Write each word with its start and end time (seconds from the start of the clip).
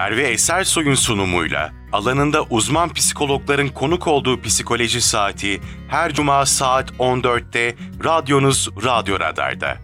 Merve 0.00 0.22
Esersoy'un 0.22 0.94
sunumuyla 0.94 1.72
alanında 1.92 2.42
uzman 2.42 2.92
psikologların 2.92 3.68
konuk 3.68 4.06
olduğu 4.06 4.42
psikoloji 4.42 5.00
saati 5.00 5.60
her 5.88 6.14
cuma 6.14 6.46
saat 6.46 6.90
14'te 6.90 7.74
radyonuz 8.04 8.68
Radyo 8.84 9.20
Radar'da. 9.20 9.76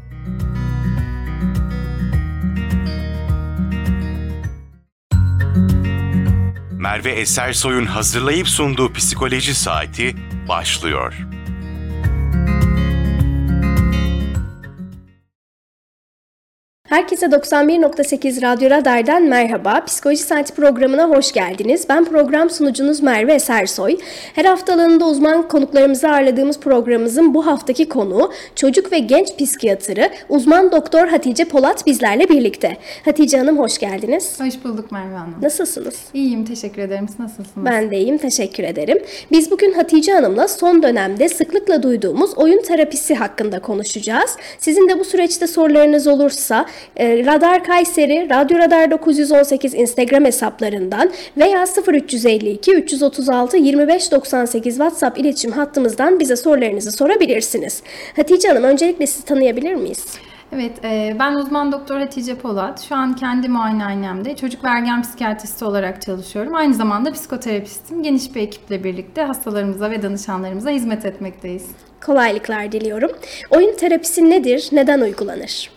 Merve 6.72 7.10
Esersoy'un 7.10 7.86
hazırlayıp 7.86 8.48
sunduğu 8.48 8.92
psikoloji 8.92 9.54
saati 9.54 10.16
başlıyor. 10.48 11.14
Herkese 16.86 17.26
91.8 17.26 18.42
Radyo 18.42 18.70
Radar'dan 18.70 19.22
merhaba. 19.22 19.84
Psikoloji 19.84 20.22
Saati 20.22 20.54
programına 20.54 21.08
hoş 21.08 21.32
geldiniz. 21.32 21.86
Ben 21.88 22.04
program 22.04 22.50
sunucunuz 22.50 23.02
Merve 23.02 23.34
Esersoy. 23.34 23.96
Her 24.34 24.44
haftalığında 24.44 25.04
uzman 25.06 25.48
konuklarımızı 25.48 26.08
ağırladığımız 26.08 26.60
programımızın 26.60 27.34
bu 27.34 27.46
haftaki 27.46 27.88
konuğu 27.88 28.32
çocuk 28.54 28.92
ve 28.92 28.98
genç 28.98 29.36
psikiyatrı 29.36 30.10
uzman 30.28 30.72
doktor 30.72 31.08
Hatice 31.08 31.44
Polat 31.44 31.86
bizlerle 31.86 32.28
birlikte. 32.28 32.76
Hatice 33.04 33.38
Hanım 33.38 33.58
hoş 33.58 33.78
geldiniz. 33.78 34.40
Hoş 34.40 34.64
bulduk 34.64 34.92
Merve 34.92 35.14
Hanım. 35.14 35.34
Nasılsınız? 35.42 36.00
İyiyim 36.14 36.44
teşekkür 36.44 36.82
ederim. 36.82 37.08
Siz 37.08 37.18
nasılsınız? 37.18 37.66
Ben 37.66 37.90
de 37.90 37.98
iyiyim 37.98 38.18
teşekkür 38.18 38.64
ederim. 38.64 38.98
Biz 39.32 39.50
bugün 39.50 39.72
Hatice 39.72 40.12
Hanım'la 40.12 40.48
son 40.48 40.82
dönemde 40.82 41.28
sıklıkla 41.28 41.82
duyduğumuz 41.82 42.38
oyun 42.38 42.62
terapisi 42.62 43.14
hakkında 43.14 43.60
konuşacağız. 43.60 44.36
Sizin 44.58 44.88
de 44.88 44.98
bu 44.98 45.04
süreçte 45.04 45.46
sorularınız 45.46 46.06
olursa 46.06 46.66
Radar 47.00 47.64
Kayseri, 47.64 48.28
Radyo 48.30 48.58
Radar 48.58 48.90
918 48.90 49.74
Instagram 49.74 50.24
hesaplarından 50.24 51.10
veya 51.36 51.64
0352 51.88 52.74
336 52.74 53.56
2598 53.56 54.74
WhatsApp 54.74 55.18
iletişim 55.18 55.52
hattımızdan 55.52 56.20
bize 56.20 56.36
sorularınızı 56.36 56.92
sorabilirsiniz. 56.92 57.82
Hatice 58.16 58.48
Hanım 58.48 58.64
öncelikle 58.64 59.06
sizi 59.06 59.24
tanıyabilir 59.24 59.74
miyiz? 59.74 60.06
Evet, 60.52 60.84
e, 60.84 61.16
ben 61.18 61.34
uzman 61.34 61.72
doktor 61.72 62.00
Hatice 62.00 62.34
Polat. 62.34 62.82
Şu 62.88 62.94
an 62.94 63.16
kendi 63.16 63.48
muayenehanemde 63.48 64.36
çocuk 64.36 64.64
vergen 64.64 65.02
psikiyatristi 65.02 65.64
olarak 65.64 66.02
çalışıyorum. 66.02 66.54
Aynı 66.54 66.74
zamanda 66.74 67.12
psikoterapistim. 67.12 68.02
Geniş 68.02 68.34
bir 68.34 68.40
ekiple 68.40 68.84
birlikte 68.84 69.22
hastalarımıza 69.22 69.90
ve 69.90 70.02
danışanlarımıza 70.02 70.70
hizmet 70.70 71.04
etmekteyiz. 71.04 71.66
Kolaylıklar 72.06 72.72
diliyorum. 72.72 73.10
Oyun 73.50 73.76
terapisi 73.76 74.30
nedir, 74.30 74.68
neden 74.72 75.00
uygulanır? 75.00 75.75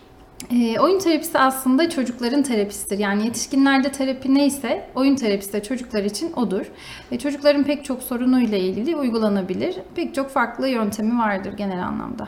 E, 0.52 0.80
oyun 0.80 1.00
terapisi 1.00 1.39
aslında 1.39 1.89
çocukların 1.89 2.44
terapisidir. 2.44 2.97
Yani 3.00 3.25
yetişkinlerde 3.25 3.92
terapi 3.92 4.36
neyse 4.36 4.89
oyun 4.95 5.16
terapisi 5.16 5.53
de 5.53 5.64
çocuklar 5.64 6.03
için 6.03 6.33
odur. 6.33 6.66
Ve 7.11 7.19
çocukların 7.19 7.64
pek 7.64 7.86
çok 7.86 8.03
sorunuyla 8.03 8.58
ilgili 8.58 8.95
uygulanabilir. 8.95 9.75
Pek 9.95 10.16
çok 10.16 10.30
farklı 10.30 10.67
yöntemi 10.67 11.20
vardır 11.20 11.53
genel 11.53 11.88
anlamda. 11.88 12.27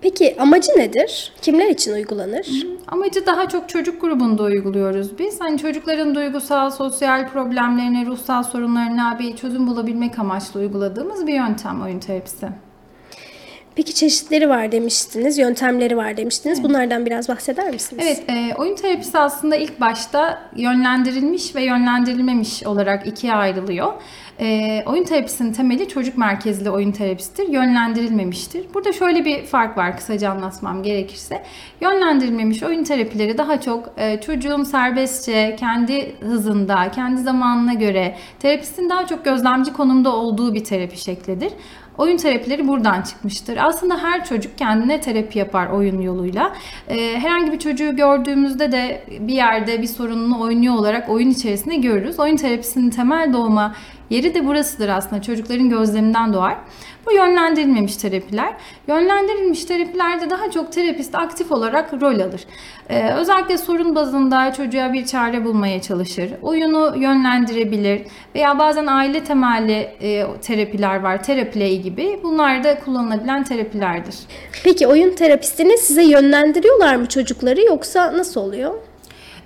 Peki 0.00 0.36
amacı 0.40 0.72
nedir? 0.76 1.32
Kimler 1.42 1.70
için 1.70 1.92
uygulanır? 1.92 2.66
Amacı 2.86 3.26
daha 3.26 3.48
çok 3.48 3.68
çocuk 3.68 4.00
grubunda 4.00 4.42
uyguluyoruz 4.42 5.18
biz. 5.18 5.40
Hani 5.40 5.58
çocukların 5.58 6.14
duygusal, 6.14 6.70
sosyal 6.70 7.28
problemlerine, 7.28 8.06
ruhsal 8.06 8.42
sorunlarına 8.42 9.18
bir 9.18 9.36
çözüm 9.36 9.66
bulabilmek 9.66 10.18
amaçlı 10.18 10.60
uyguladığımız 10.60 11.26
bir 11.26 11.34
yöntem 11.34 11.82
oyun 11.82 11.98
terapisi. 11.98 12.48
Peki 13.76 13.94
çeşitleri 13.94 14.48
var 14.48 14.72
demiştiniz, 14.72 15.38
yöntemleri 15.38 15.96
var 15.96 16.16
demiştiniz. 16.16 16.62
Bunlardan 16.62 17.06
biraz 17.06 17.28
bahseder 17.28 17.70
misiniz? 17.70 18.04
Evet, 18.06 18.22
e, 18.28 18.54
oyun 18.54 18.74
terapisi 18.74 19.18
aslında 19.18 19.56
ilk 19.56 19.80
başta 19.80 20.42
yönlendirilmiş 20.56 21.54
ve 21.54 21.62
yönlendirilmemiş 21.62 22.62
olarak 22.66 23.06
ikiye 23.06 23.34
ayrılıyor. 23.34 23.92
E, 24.40 24.82
oyun 24.86 25.04
terapisinin 25.04 25.52
temeli 25.52 25.88
çocuk 25.88 26.18
merkezli 26.18 26.70
oyun 26.70 26.92
terapisidir, 26.92 27.48
yönlendirilmemiştir. 27.48 28.66
Burada 28.74 28.92
şöyle 28.92 29.24
bir 29.24 29.46
fark 29.46 29.78
var 29.78 29.96
kısaca 29.96 30.30
anlatmam 30.30 30.82
gerekirse. 30.82 31.42
Yönlendirilmemiş 31.80 32.62
oyun 32.62 32.84
terapileri 32.84 33.38
daha 33.38 33.60
çok 33.60 33.92
e, 33.96 34.20
çocuğun 34.20 34.62
serbestçe, 34.62 35.56
kendi 35.58 36.14
hızında, 36.20 36.90
kendi 36.90 37.20
zamanına 37.22 37.74
göre 37.74 38.16
terapistin 38.38 38.90
daha 38.90 39.06
çok 39.06 39.24
gözlemci 39.24 39.72
konumda 39.72 40.16
olduğu 40.16 40.54
bir 40.54 40.64
terapi 40.64 41.00
şeklidir. 41.00 41.52
Oyun 41.98 42.16
terapileri 42.16 42.68
buradan 42.68 43.02
çıkmıştır. 43.02 43.56
Aslında 43.56 43.98
her 44.02 44.24
çocuk 44.24 44.58
kendine 44.58 45.00
terapi 45.00 45.38
yapar 45.38 45.66
oyun 45.66 46.00
yoluyla. 46.00 46.52
Ee, 46.88 47.18
herhangi 47.18 47.52
bir 47.52 47.58
çocuğu 47.58 47.96
gördüğümüzde 47.96 48.72
de 48.72 49.04
bir 49.20 49.34
yerde 49.34 49.82
bir 49.82 49.86
sorununu 49.86 50.40
oynuyor 50.40 50.74
olarak 50.74 51.08
oyun 51.08 51.30
içerisinde 51.30 51.76
görürüz. 51.76 52.20
Oyun 52.20 52.36
terapisinin 52.36 52.90
temel 52.90 53.32
doğma 53.32 53.74
yeri 54.10 54.34
de 54.34 54.46
burasıdır 54.46 54.88
aslında. 54.88 55.22
Çocukların 55.22 55.68
gözleminden 55.70 56.32
doğar. 56.32 56.56
Bu 57.06 57.12
yönlendirilmemiş 57.12 57.96
terapiler. 57.96 58.54
Yönlendirilmiş 58.88 59.64
terapilerde 59.64 60.30
daha 60.30 60.50
çok 60.50 60.72
terapist 60.72 61.14
aktif 61.14 61.52
olarak 61.52 61.92
rol 61.92 62.20
alır. 62.20 62.44
Ee, 62.88 63.12
özellikle 63.12 63.58
sorun 63.58 63.94
bazında 63.94 64.52
çocuğa 64.52 64.92
bir 64.92 65.06
çare 65.06 65.44
bulmaya 65.44 65.82
çalışır. 65.82 66.30
Oyunu 66.42 66.94
yönlendirebilir 66.96 68.02
veya 68.34 68.58
bazen 68.58 68.86
aile 68.86 69.24
temelli 69.24 69.88
e, 70.00 70.26
terapiler 70.42 71.00
var. 71.00 71.22
Teraplay 71.22 71.78
gibi. 71.78 72.20
Bunlar 72.22 72.64
da 72.64 72.78
kullanılabilen 72.78 73.44
terapilerdir. 73.44 74.14
Peki 74.64 74.86
oyun 74.86 75.14
terapistini 75.14 75.78
size 75.78 76.02
yönlendiriyorlar 76.02 76.96
mı 76.96 77.06
çocukları 77.06 77.60
yoksa 77.60 78.18
nasıl 78.18 78.40
oluyor? 78.40 78.74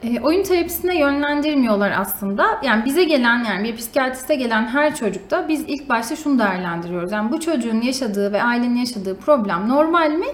E, 0.02 0.20
oyun 0.20 0.42
terapisine 0.42 0.98
yönlendirmiyorlar 0.98 1.92
aslında. 1.98 2.60
Yani 2.62 2.84
bize 2.84 3.04
gelen 3.04 3.44
yani 3.44 3.68
bir 3.68 3.76
psikiyatriste 3.76 4.34
gelen 4.34 4.66
her 4.66 4.94
çocukta 4.94 5.48
biz 5.48 5.64
ilk 5.68 5.88
başta 5.88 6.16
şunu 6.16 6.38
değerlendiriyoruz. 6.38 7.12
Yani 7.12 7.32
bu 7.32 7.40
çocuğun 7.40 7.80
yaşadığı 7.80 8.32
ve 8.32 8.42
ailenin 8.42 8.76
yaşadığı 8.76 9.16
problem 9.16 9.68
normal 9.68 10.10
mi? 10.10 10.26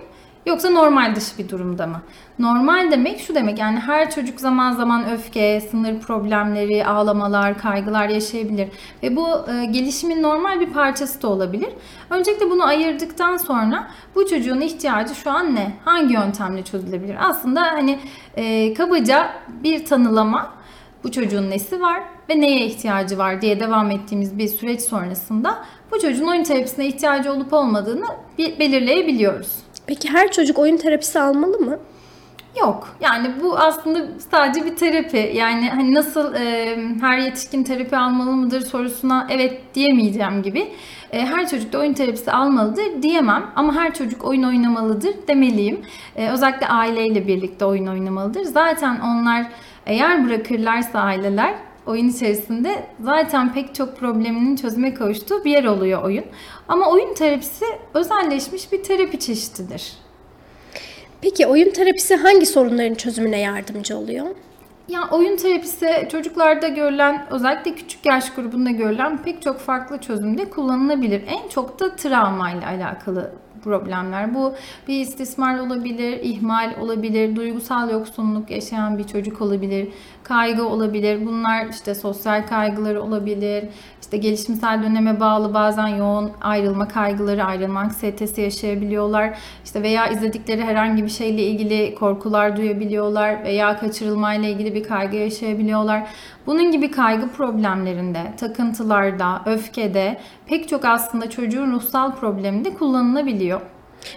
Yoksa 0.46 0.70
normal 0.70 1.14
dışı 1.14 1.38
bir 1.38 1.48
durumda 1.48 1.86
mı? 1.86 2.02
Normal 2.38 2.90
demek 2.90 3.20
şu 3.20 3.34
demek 3.34 3.58
yani 3.58 3.78
her 3.78 4.10
çocuk 4.10 4.40
zaman 4.40 4.72
zaman 4.72 5.10
öfke, 5.10 5.60
sınır 5.60 6.00
problemleri, 6.00 6.86
ağlamalar, 6.86 7.58
kaygılar 7.58 8.08
yaşayabilir. 8.08 8.68
Ve 9.02 9.16
bu 9.16 9.28
e, 9.28 9.64
gelişimin 9.64 10.22
normal 10.22 10.60
bir 10.60 10.72
parçası 10.72 11.22
da 11.22 11.28
olabilir. 11.28 11.68
Öncelikle 12.10 12.50
bunu 12.50 12.64
ayırdıktan 12.64 13.36
sonra 13.36 13.90
bu 14.14 14.26
çocuğun 14.26 14.60
ihtiyacı 14.60 15.14
şu 15.14 15.30
an 15.30 15.54
ne? 15.54 15.72
Hangi 15.84 16.14
yöntemle 16.14 16.64
çözülebilir? 16.64 17.16
Aslında 17.20 17.62
hani 17.62 17.98
e, 18.36 18.74
kabaca 18.74 19.30
bir 19.64 19.84
tanılama 19.84 20.52
bu 21.04 21.12
çocuğun 21.12 21.50
nesi 21.50 21.80
var 21.80 22.02
ve 22.30 22.40
neye 22.40 22.66
ihtiyacı 22.66 23.18
var 23.18 23.42
diye 23.42 23.60
devam 23.60 23.90
ettiğimiz 23.90 24.38
bir 24.38 24.48
süreç 24.48 24.80
sonrasında 24.80 25.64
bu 25.92 26.00
çocuğun 26.00 26.26
oyun 26.26 26.42
terapisine 26.42 26.86
ihtiyacı 26.86 27.32
olup 27.32 27.52
olmadığını 27.52 28.06
belirleyebiliyoruz. 28.38 29.65
Peki 29.86 30.08
her 30.08 30.32
çocuk 30.32 30.58
oyun 30.58 30.76
terapisi 30.76 31.20
almalı 31.20 31.58
mı? 31.58 31.78
Yok. 32.60 32.96
Yani 33.00 33.30
bu 33.42 33.58
aslında 33.58 33.98
sadece 34.30 34.64
bir 34.66 34.76
terapi. 34.76 35.32
Yani 35.34 35.70
hani 35.70 35.94
nasıl 35.94 36.34
e, 36.34 36.76
her 37.00 37.18
yetişkin 37.18 37.64
terapi 37.64 37.96
almalı 37.96 38.32
mıdır 38.32 38.60
sorusuna 38.60 39.26
evet 39.30 39.74
diyemeyeceğim 39.74 40.42
gibi. 40.42 40.72
E, 41.12 41.26
her 41.26 41.48
çocuk 41.48 41.72
da 41.72 41.78
oyun 41.78 41.92
terapisi 41.92 42.32
almalıdır 42.32 43.02
diyemem 43.02 43.46
ama 43.56 43.74
her 43.74 43.94
çocuk 43.94 44.24
oyun 44.24 44.42
oynamalıdır 44.42 45.14
demeliyim. 45.28 45.80
E, 46.16 46.28
özellikle 46.30 46.68
aileyle 46.68 47.26
birlikte 47.26 47.64
oyun 47.64 47.86
oynamalıdır. 47.86 48.42
Zaten 48.42 49.00
onlar 49.00 49.46
eğer 49.86 50.26
bırakırlarsa 50.26 51.00
aileler 51.00 51.54
oyun 51.86 52.08
içerisinde 52.08 52.86
zaten 53.00 53.52
pek 53.54 53.74
çok 53.74 53.96
probleminin 53.96 54.56
çözüme 54.56 54.94
kavuştuğu 54.94 55.44
bir 55.44 55.50
yer 55.50 55.64
oluyor 55.64 56.02
oyun. 56.02 56.24
Ama 56.68 56.90
oyun 56.90 57.14
terapisi 57.14 57.64
özelleşmiş 57.94 58.72
bir 58.72 58.82
terapi 58.82 59.18
çeşididir. 59.18 59.92
Peki 61.20 61.46
oyun 61.46 61.70
terapisi 61.70 62.16
hangi 62.16 62.46
sorunların 62.46 62.94
çözümüne 62.94 63.40
yardımcı 63.40 63.96
oluyor? 63.98 64.26
Ya 64.88 65.00
oyun 65.10 65.36
terapisi 65.36 66.08
çocuklarda 66.12 66.68
görülen 66.68 67.26
özellikle 67.30 67.74
küçük 67.74 68.06
yaş 68.06 68.34
grubunda 68.34 68.70
görülen 68.70 69.22
pek 69.22 69.42
çok 69.42 69.58
farklı 69.58 69.98
çözümde 69.98 70.50
kullanılabilir. 70.50 71.22
En 71.26 71.48
çok 71.48 71.80
da 71.80 71.96
travma 71.96 72.50
ile 72.50 72.66
alakalı 72.66 73.32
problemler. 73.66 74.34
Bu 74.34 74.54
bir 74.88 75.00
istismar 75.00 75.58
olabilir, 75.58 76.20
ihmal 76.22 76.74
olabilir, 76.80 77.36
duygusal 77.36 77.90
yoksunluk 77.90 78.50
yaşayan 78.50 78.98
bir 78.98 79.04
çocuk 79.04 79.40
olabilir, 79.40 79.88
kaygı 80.22 80.68
olabilir. 80.68 81.26
Bunlar 81.26 81.66
işte 81.66 81.94
sosyal 81.94 82.46
kaygıları 82.46 83.02
olabilir. 83.02 83.64
İşte 84.00 84.16
gelişimsel 84.16 84.82
döneme 84.82 85.20
bağlı 85.20 85.54
bazen 85.54 85.88
yoğun 85.88 86.30
ayrılma 86.40 86.88
kaygıları, 86.88 87.44
ayrılma 87.44 87.80
anksiyetesi 87.80 88.40
yaşayabiliyorlar. 88.40 89.38
İşte 89.64 89.82
veya 89.82 90.08
izledikleri 90.08 90.64
herhangi 90.64 91.04
bir 91.04 91.08
şeyle 91.08 91.42
ilgili 91.42 91.94
korkular 91.94 92.56
duyabiliyorlar 92.56 93.44
veya 93.44 93.78
kaçırılmayla 93.78 94.48
ilgili 94.48 94.74
bir 94.74 94.84
kaygı 94.84 95.16
yaşayabiliyorlar. 95.16 96.06
Bunun 96.46 96.72
gibi 96.72 96.90
kaygı 96.90 97.28
problemlerinde, 97.28 98.22
takıntılarda, 98.36 99.42
öfkede 99.46 100.18
pek 100.46 100.68
çok 100.68 100.84
aslında 100.84 101.30
çocuğun 101.30 101.72
ruhsal 101.72 102.14
probleminde 102.14 102.74
kullanılabiliyor. 102.74 103.55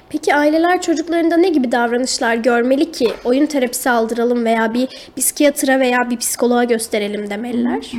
Peki 0.10 0.36
aileler 0.36 0.82
çocuklarında 0.82 1.38
ne 1.38 1.50
gibi 1.50 1.72
davranışlar 1.72 2.36
görmeli 2.36 2.92
ki 2.92 3.08
oyun 3.26 3.46
terapisi 3.46 3.90
aldıralım 3.90 4.46
veya 4.46 4.74
bir 4.74 4.88
psikiyatra 5.18 5.80
veya 5.80 6.10
bir 6.10 6.18
psikoloğa 6.18 6.64
gösterelim 6.64 7.30
demeliler? 7.30 7.92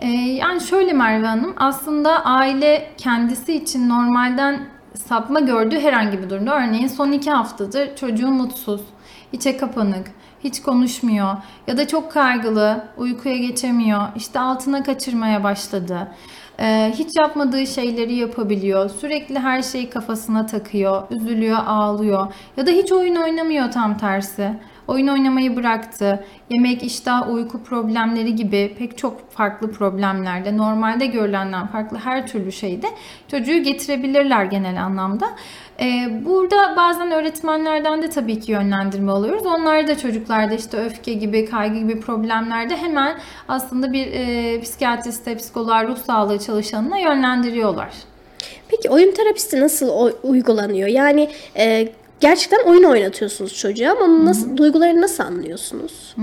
Ee, 0.00 0.06
yani 0.10 0.60
şöyle 0.60 0.92
Merve 0.92 1.26
Hanım, 1.26 1.54
aslında 1.56 2.24
aile 2.24 2.90
kendisi 2.98 3.54
için 3.54 3.88
normalden 3.88 4.60
sapma 5.08 5.40
gördüğü 5.40 5.80
herhangi 5.80 6.22
bir 6.22 6.30
durumda, 6.30 6.56
örneğin 6.56 6.88
son 6.88 7.12
iki 7.12 7.30
haftadır 7.30 7.96
çocuğu 7.96 8.28
mutsuz, 8.28 8.80
içe 9.32 9.56
kapanık, 9.56 10.06
hiç 10.44 10.62
konuşmuyor 10.62 11.36
ya 11.66 11.76
da 11.76 11.88
çok 11.88 12.12
kaygılı, 12.12 12.84
uykuya 12.96 13.36
geçemiyor, 13.36 14.02
işte 14.16 14.40
altına 14.40 14.82
kaçırmaya 14.82 15.44
başladı. 15.44 16.08
Ee, 16.60 16.92
hiç 16.94 17.08
yapmadığı 17.18 17.66
şeyleri 17.66 18.14
yapabiliyor. 18.14 18.90
Sürekli 18.90 19.38
her 19.38 19.62
şeyi 19.62 19.90
kafasına 19.90 20.46
takıyor, 20.46 21.02
üzülüyor, 21.10 21.58
ağlıyor 21.66 22.34
ya 22.56 22.66
da 22.66 22.70
hiç 22.70 22.92
oyun 22.92 23.16
oynamıyor 23.16 23.70
tam 23.70 23.98
tersi. 23.98 24.50
Oyun 24.88 25.08
oynamayı 25.08 25.56
bıraktı. 25.56 26.24
Yemek, 26.50 26.82
iştah, 26.82 27.30
uyku 27.30 27.62
problemleri 27.62 28.34
gibi 28.34 28.74
pek 28.78 28.98
çok 28.98 29.30
farklı 29.30 29.72
problemlerde, 29.72 30.56
normalde 30.56 31.06
görülenden 31.06 31.66
farklı 31.66 31.98
her 31.98 32.26
türlü 32.26 32.52
şeyde 32.52 32.86
çocuğu 33.28 33.62
getirebilirler 33.62 34.44
genel 34.44 34.84
anlamda. 34.84 35.26
Ee, 35.80 36.24
burada 36.24 36.76
bazen 36.76 37.10
öğretmenlerden 37.10 38.02
de 38.02 38.10
tabii 38.10 38.40
ki 38.40 38.52
yönlendirme 38.52 39.12
alıyoruz. 39.12 39.46
Onlar 39.46 39.88
da 39.88 39.98
çocuklarda 39.98 40.54
işte 40.54 40.84
öfke 40.84 41.12
gibi, 41.12 41.44
kaygı 41.44 41.78
gibi 41.78 42.00
problemlerde 42.00 42.76
hemen 42.76 43.16
aslında 43.48 43.92
bir 43.92 44.06
e, 44.12 44.60
psikiyatriste, 44.60 45.36
psikoloğa, 45.36 45.84
ruh 45.84 45.96
sağlığı 45.96 46.38
çalışanına 46.38 46.98
yönlendiriyorlar. 46.98 47.90
Peki 48.68 48.90
oyun 48.90 49.12
terapisi 49.12 49.60
nasıl 49.60 50.10
uygulanıyor? 50.22 50.88
Yani 50.88 51.30
e, 51.56 51.88
gerçekten 52.20 52.64
oyun 52.64 52.84
oynatıyorsunuz 52.84 53.54
çocuğa 53.54 53.92
ama 53.92 54.24
nasıl, 54.24 54.56
duygularını 54.56 55.00
nasıl 55.00 55.24
anlıyorsunuz? 55.24 56.16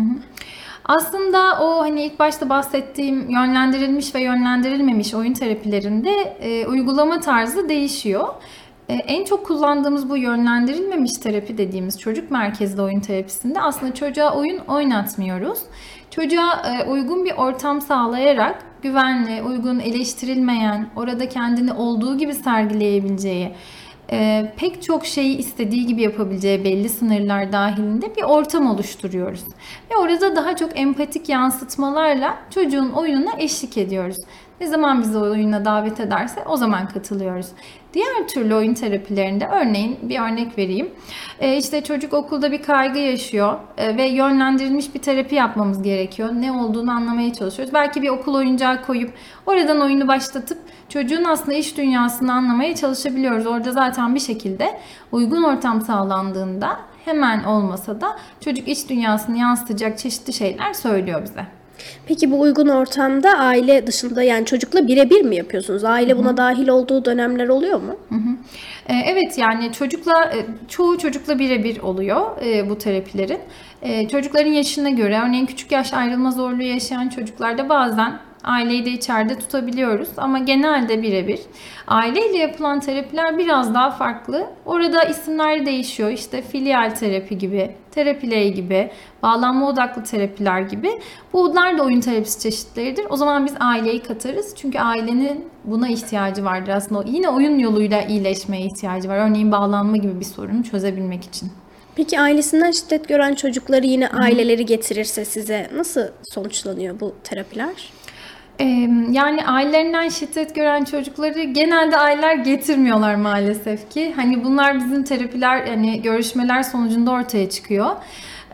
Aslında 0.85 1.59
o 1.61 1.81
hani 1.81 2.03
ilk 2.03 2.19
başta 2.19 2.49
bahsettiğim 2.49 3.29
yönlendirilmiş 3.29 4.15
ve 4.15 4.21
yönlendirilmemiş 4.21 5.13
oyun 5.13 5.33
terapilerinde 5.33 6.11
e, 6.41 6.67
uygulama 6.67 7.19
tarzı 7.19 7.69
değişiyor. 7.69 8.27
E, 8.89 8.93
en 8.93 9.25
çok 9.25 9.45
kullandığımız 9.45 10.09
bu 10.09 10.17
yönlendirilmemiş 10.17 11.11
terapi 11.11 11.57
dediğimiz 11.57 11.99
çocuk 11.99 12.31
merkezli 12.31 12.81
oyun 12.81 12.99
terapisinde 12.99 13.61
aslında 13.61 13.93
çocuğa 13.93 14.35
oyun 14.35 14.57
oynatmıyoruz. 14.57 15.59
Çocuğa 16.09 16.61
e, 16.65 16.89
uygun 16.89 17.25
bir 17.25 17.33
ortam 17.37 17.81
sağlayarak 17.81 18.63
güvenli, 18.81 19.43
uygun, 19.43 19.79
eleştirilmeyen, 19.79 20.89
orada 20.95 21.29
kendini 21.29 21.73
olduğu 21.73 22.17
gibi 22.17 22.33
sergileyebileceği, 22.33 23.51
e, 24.11 24.53
pek 24.57 24.83
çok 24.83 25.05
şeyi 25.05 25.37
istediği 25.37 25.85
gibi 25.85 26.01
yapabileceği 26.01 26.63
belli 26.63 26.89
sınırlar 26.89 27.51
dahilinde 27.51 28.15
bir 28.15 28.23
ortam 28.23 28.67
oluşturuyoruz. 28.67 29.43
Ve 29.91 29.97
orada 29.97 30.35
daha 30.35 30.55
çok 30.55 30.79
empatik 30.79 31.29
yansıtmalarla 31.29 32.37
çocuğun 32.49 32.89
oyununa 32.89 33.31
eşlik 33.39 33.77
ediyoruz. 33.77 34.17
Ne 34.61 34.67
zaman 34.67 35.01
bizi 35.01 35.17
oyuna 35.17 35.65
davet 35.65 35.99
ederse 35.99 36.43
o 36.45 36.57
zaman 36.57 36.87
katılıyoruz. 36.87 37.47
Diğer 37.93 38.27
türlü 38.27 38.55
oyun 38.55 38.73
terapilerinde 38.73 39.47
örneğin 39.47 39.99
bir 40.01 40.19
örnek 40.19 40.57
vereyim. 40.57 40.91
E, 41.39 41.57
işte 41.57 41.83
çocuk 41.83 42.13
okulda 42.13 42.51
bir 42.51 42.61
kaygı 42.61 42.99
yaşıyor 42.99 43.59
e, 43.77 43.97
ve 43.97 44.03
yönlendirilmiş 44.03 44.95
bir 44.95 44.99
terapi 44.99 45.35
yapmamız 45.35 45.81
gerekiyor. 45.81 46.29
Ne 46.33 46.51
olduğunu 46.51 46.91
anlamaya 46.91 47.33
çalışıyoruz. 47.33 47.73
Belki 47.73 48.01
bir 48.01 48.09
okul 48.09 48.35
oyuncağı 48.35 48.81
koyup 48.81 49.13
oradan 49.45 49.81
oyunu 49.81 50.07
başlatıp 50.07 50.57
çocuğun 50.89 51.23
aslında 51.23 51.53
iş 51.53 51.77
dünyasını 51.77 52.33
anlamaya 52.33 52.75
çalışabiliyoruz. 52.75 53.47
Orada 53.47 53.71
zaten 53.71 54.15
bir 54.15 54.19
şekilde 54.19 54.79
uygun 55.11 55.43
ortam 55.43 55.81
sağlandığında 55.81 56.79
hemen 57.05 57.43
olmasa 57.43 58.01
da 58.01 58.17
çocuk 58.39 58.67
iç 58.67 58.89
dünyasını 58.89 59.37
yansıtacak 59.37 59.97
çeşitli 59.97 60.33
şeyler 60.33 60.73
söylüyor 60.73 61.23
bize. 61.23 61.60
Peki 62.07 62.31
bu 62.31 62.39
uygun 62.41 62.67
ortamda 62.67 63.29
aile 63.37 63.87
dışında 63.87 64.23
yani 64.23 64.45
çocukla 64.45 64.87
birebir 64.87 65.21
mi 65.21 65.35
yapıyorsunuz? 65.35 65.83
Aile 65.83 66.17
buna 66.17 66.37
dahil 66.37 66.67
olduğu 66.67 67.05
dönemler 67.05 67.47
oluyor 67.47 67.81
mu? 67.81 67.95
Ee, 68.89 68.93
Evet 69.05 69.37
yani 69.37 69.71
çocukla 69.71 70.23
e, 70.23 70.37
çoğu 70.67 70.97
çocukla 70.97 71.39
birebir 71.39 71.79
oluyor 71.79 72.21
e, 72.45 72.69
bu 72.69 72.77
terapilerin. 72.77 73.39
E, 73.81 74.07
Çocukların 74.07 74.51
yaşına 74.51 74.89
göre 74.89 75.19
örneğin 75.25 75.45
küçük 75.45 75.71
yaş 75.71 75.93
ayrılma 75.93 76.31
zorluğu 76.31 76.63
yaşayan 76.63 77.09
çocuklarda 77.09 77.69
bazen 77.69 78.19
aileyi 78.43 78.85
de 78.85 78.89
içeride 78.89 79.39
tutabiliyoruz 79.39 80.09
ama 80.17 80.39
genelde 80.39 81.03
birebir. 81.03 81.39
Aileyle 81.87 82.37
yapılan 82.37 82.79
terapiler 82.79 83.37
biraz 83.37 83.73
daha 83.73 83.91
farklı. 83.91 84.47
Orada 84.65 85.03
isimler 85.03 85.65
değişiyor. 85.65 86.11
İşte 86.11 86.41
filial 86.41 86.89
terapi 86.89 87.37
gibi, 87.37 87.71
terapiley 87.91 88.53
gibi, 88.53 88.91
bağlanma 89.23 89.69
odaklı 89.69 90.03
terapiler 90.03 90.61
gibi. 90.61 90.91
Bunlar 91.33 91.77
da 91.77 91.83
oyun 91.83 92.01
terapisi 92.01 92.39
çeşitleridir. 92.39 93.05
O 93.09 93.15
zaman 93.15 93.45
biz 93.45 93.53
aileyi 93.59 94.03
katarız. 94.03 94.53
Çünkü 94.55 94.79
ailenin 94.79 95.45
buna 95.63 95.87
ihtiyacı 95.87 96.45
vardır 96.45 96.71
aslında. 96.71 97.03
Yine 97.07 97.29
oyun 97.29 97.59
yoluyla 97.59 98.01
iyileşmeye 98.01 98.65
ihtiyacı 98.65 99.09
var. 99.09 99.17
Örneğin 99.17 99.51
bağlanma 99.51 99.97
gibi 99.97 100.19
bir 100.19 100.25
sorunu 100.25 100.63
çözebilmek 100.63 101.23
için. 101.23 101.51
Peki 101.95 102.19
ailesinden 102.19 102.71
şiddet 102.71 103.07
gören 103.07 103.35
çocukları 103.35 103.85
yine 103.85 104.07
aileleri 104.09 104.65
getirirse 104.65 105.25
size 105.25 105.69
nasıl 105.75 106.01
sonuçlanıyor 106.23 106.99
bu 106.99 107.15
terapiler? 107.23 108.00
Yani 109.11 109.45
ailelerinden 109.45 110.09
şiddet 110.09 110.55
gören 110.55 110.83
çocukları 110.83 111.43
genelde 111.43 111.97
aileler 111.97 112.35
getirmiyorlar 112.35 113.15
maalesef 113.15 113.89
ki. 113.89 114.13
Hani 114.15 114.43
bunlar 114.43 114.75
bizim 114.75 115.03
terapiler, 115.03 115.65
yani 115.65 116.01
görüşmeler 116.01 116.63
sonucunda 116.63 117.11
ortaya 117.11 117.49
çıkıyor. 117.49 117.89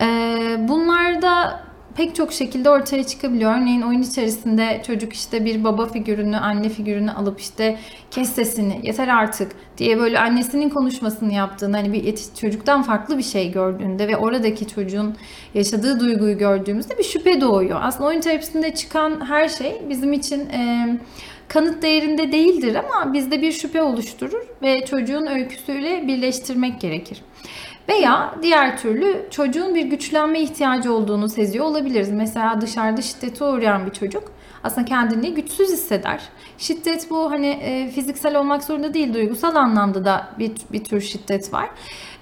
Ee, 0.02 0.56
Bunlar 0.60 1.22
da 1.22 1.60
pek 1.98 2.16
çok 2.16 2.34
şekilde 2.34 2.70
ortaya 2.70 3.04
çıkabiliyor. 3.04 3.52
Örneğin 3.58 3.82
oyun 3.82 4.02
içerisinde 4.02 4.82
çocuk 4.88 5.14
işte 5.14 5.46
bir 5.46 5.64
baba 5.64 5.86
figürünü, 5.86 6.38
anne 6.38 6.70
figürünü 6.70 7.12
alıp 7.12 7.40
işte 7.40 7.78
kes 8.12 8.30
sesini, 8.30 8.80
yeter 8.84 9.08
artık 9.08 9.52
diye 9.78 10.00
böyle 10.00 10.20
annesinin 10.20 10.70
konuşmasını 10.70 11.34
yaptığında 11.34 11.78
hani 11.78 11.94
bir 11.94 12.04
yetiş- 12.04 12.40
çocuktan 12.42 12.84
farklı 12.84 13.18
bir 13.18 13.24
şey 13.24 13.52
gördüğünde 13.52 14.08
ve 14.08 14.18
oradaki 14.18 14.68
çocuğun 14.68 15.16
yaşadığı 15.54 16.00
duyguyu 16.00 16.38
gördüğümüzde 16.38 16.98
bir 16.98 17.04
şüphe 17.04 17.42
doğuyor. 17.42 17.80
Aslında 17.84 18.10
oyun 18.10 18.22
terapisinde 18.22 18.76
çıkan 18.76 19.26
her 19.26 19.50
şey 19.50 19.82
bizim 19.90 20.14
için 20.14 20.40
e, 20.50 20.88
kanıt 21.48 21.82
değerinde 21.84 22.32
değildir 22.32 22.76
ama 22.76 23.14
bizde 23.14 23.42
bir 23.42 23.52
şüphe 23.52 23.82
oluşturur 23.82 24.44
ve 24.62 24.86
çocuğun 24.86 25.26
öyküsüyle 25.26 26.08
birleştirmek 26.08 26.82
gerekir. 26.82 27.22
Veya 27.90 28.36
diğer 28.42 28.78
türlü 28.78 29.28
çocuğun 29.32 29.76
bir 29.76 29.86
güçlenme 29.86 30.40
ihtiyacı 30.40 30.94
olduğunu 30.94 31.30
seziyor 31.30 31.66
olabiliriz. 31.66 32.12
Mesela 32.12 32.62
dışarıda 32.62 33.02
şiddete 33.02 33.46
uğrayan 33.46 33.86
bir 33.86 33.92
çocuk 33.92 34.32
aslında 34.64 34.86
kendini 34.86 35.34
güçsüz 35.34 35.72
hisseder. 35.72 36.22
Şiddet 36.58 37.10
bu 37.10 37.32
hani 37.32 37.48
e, 37.48 37.92
fiziksel 37.92 38.36
olmak 38.36 38.64
zorunda 38.64 38.94
değil, 38.94 39.14
duygusal 39.14 39.56
anlamda 39.56 40.06
da 40.06 40.28
bir, 40.40 40.52
bir 40.72 40.84
tür 40.84 41.02
şiddet 41.02 41.54
var. 41.54 41.70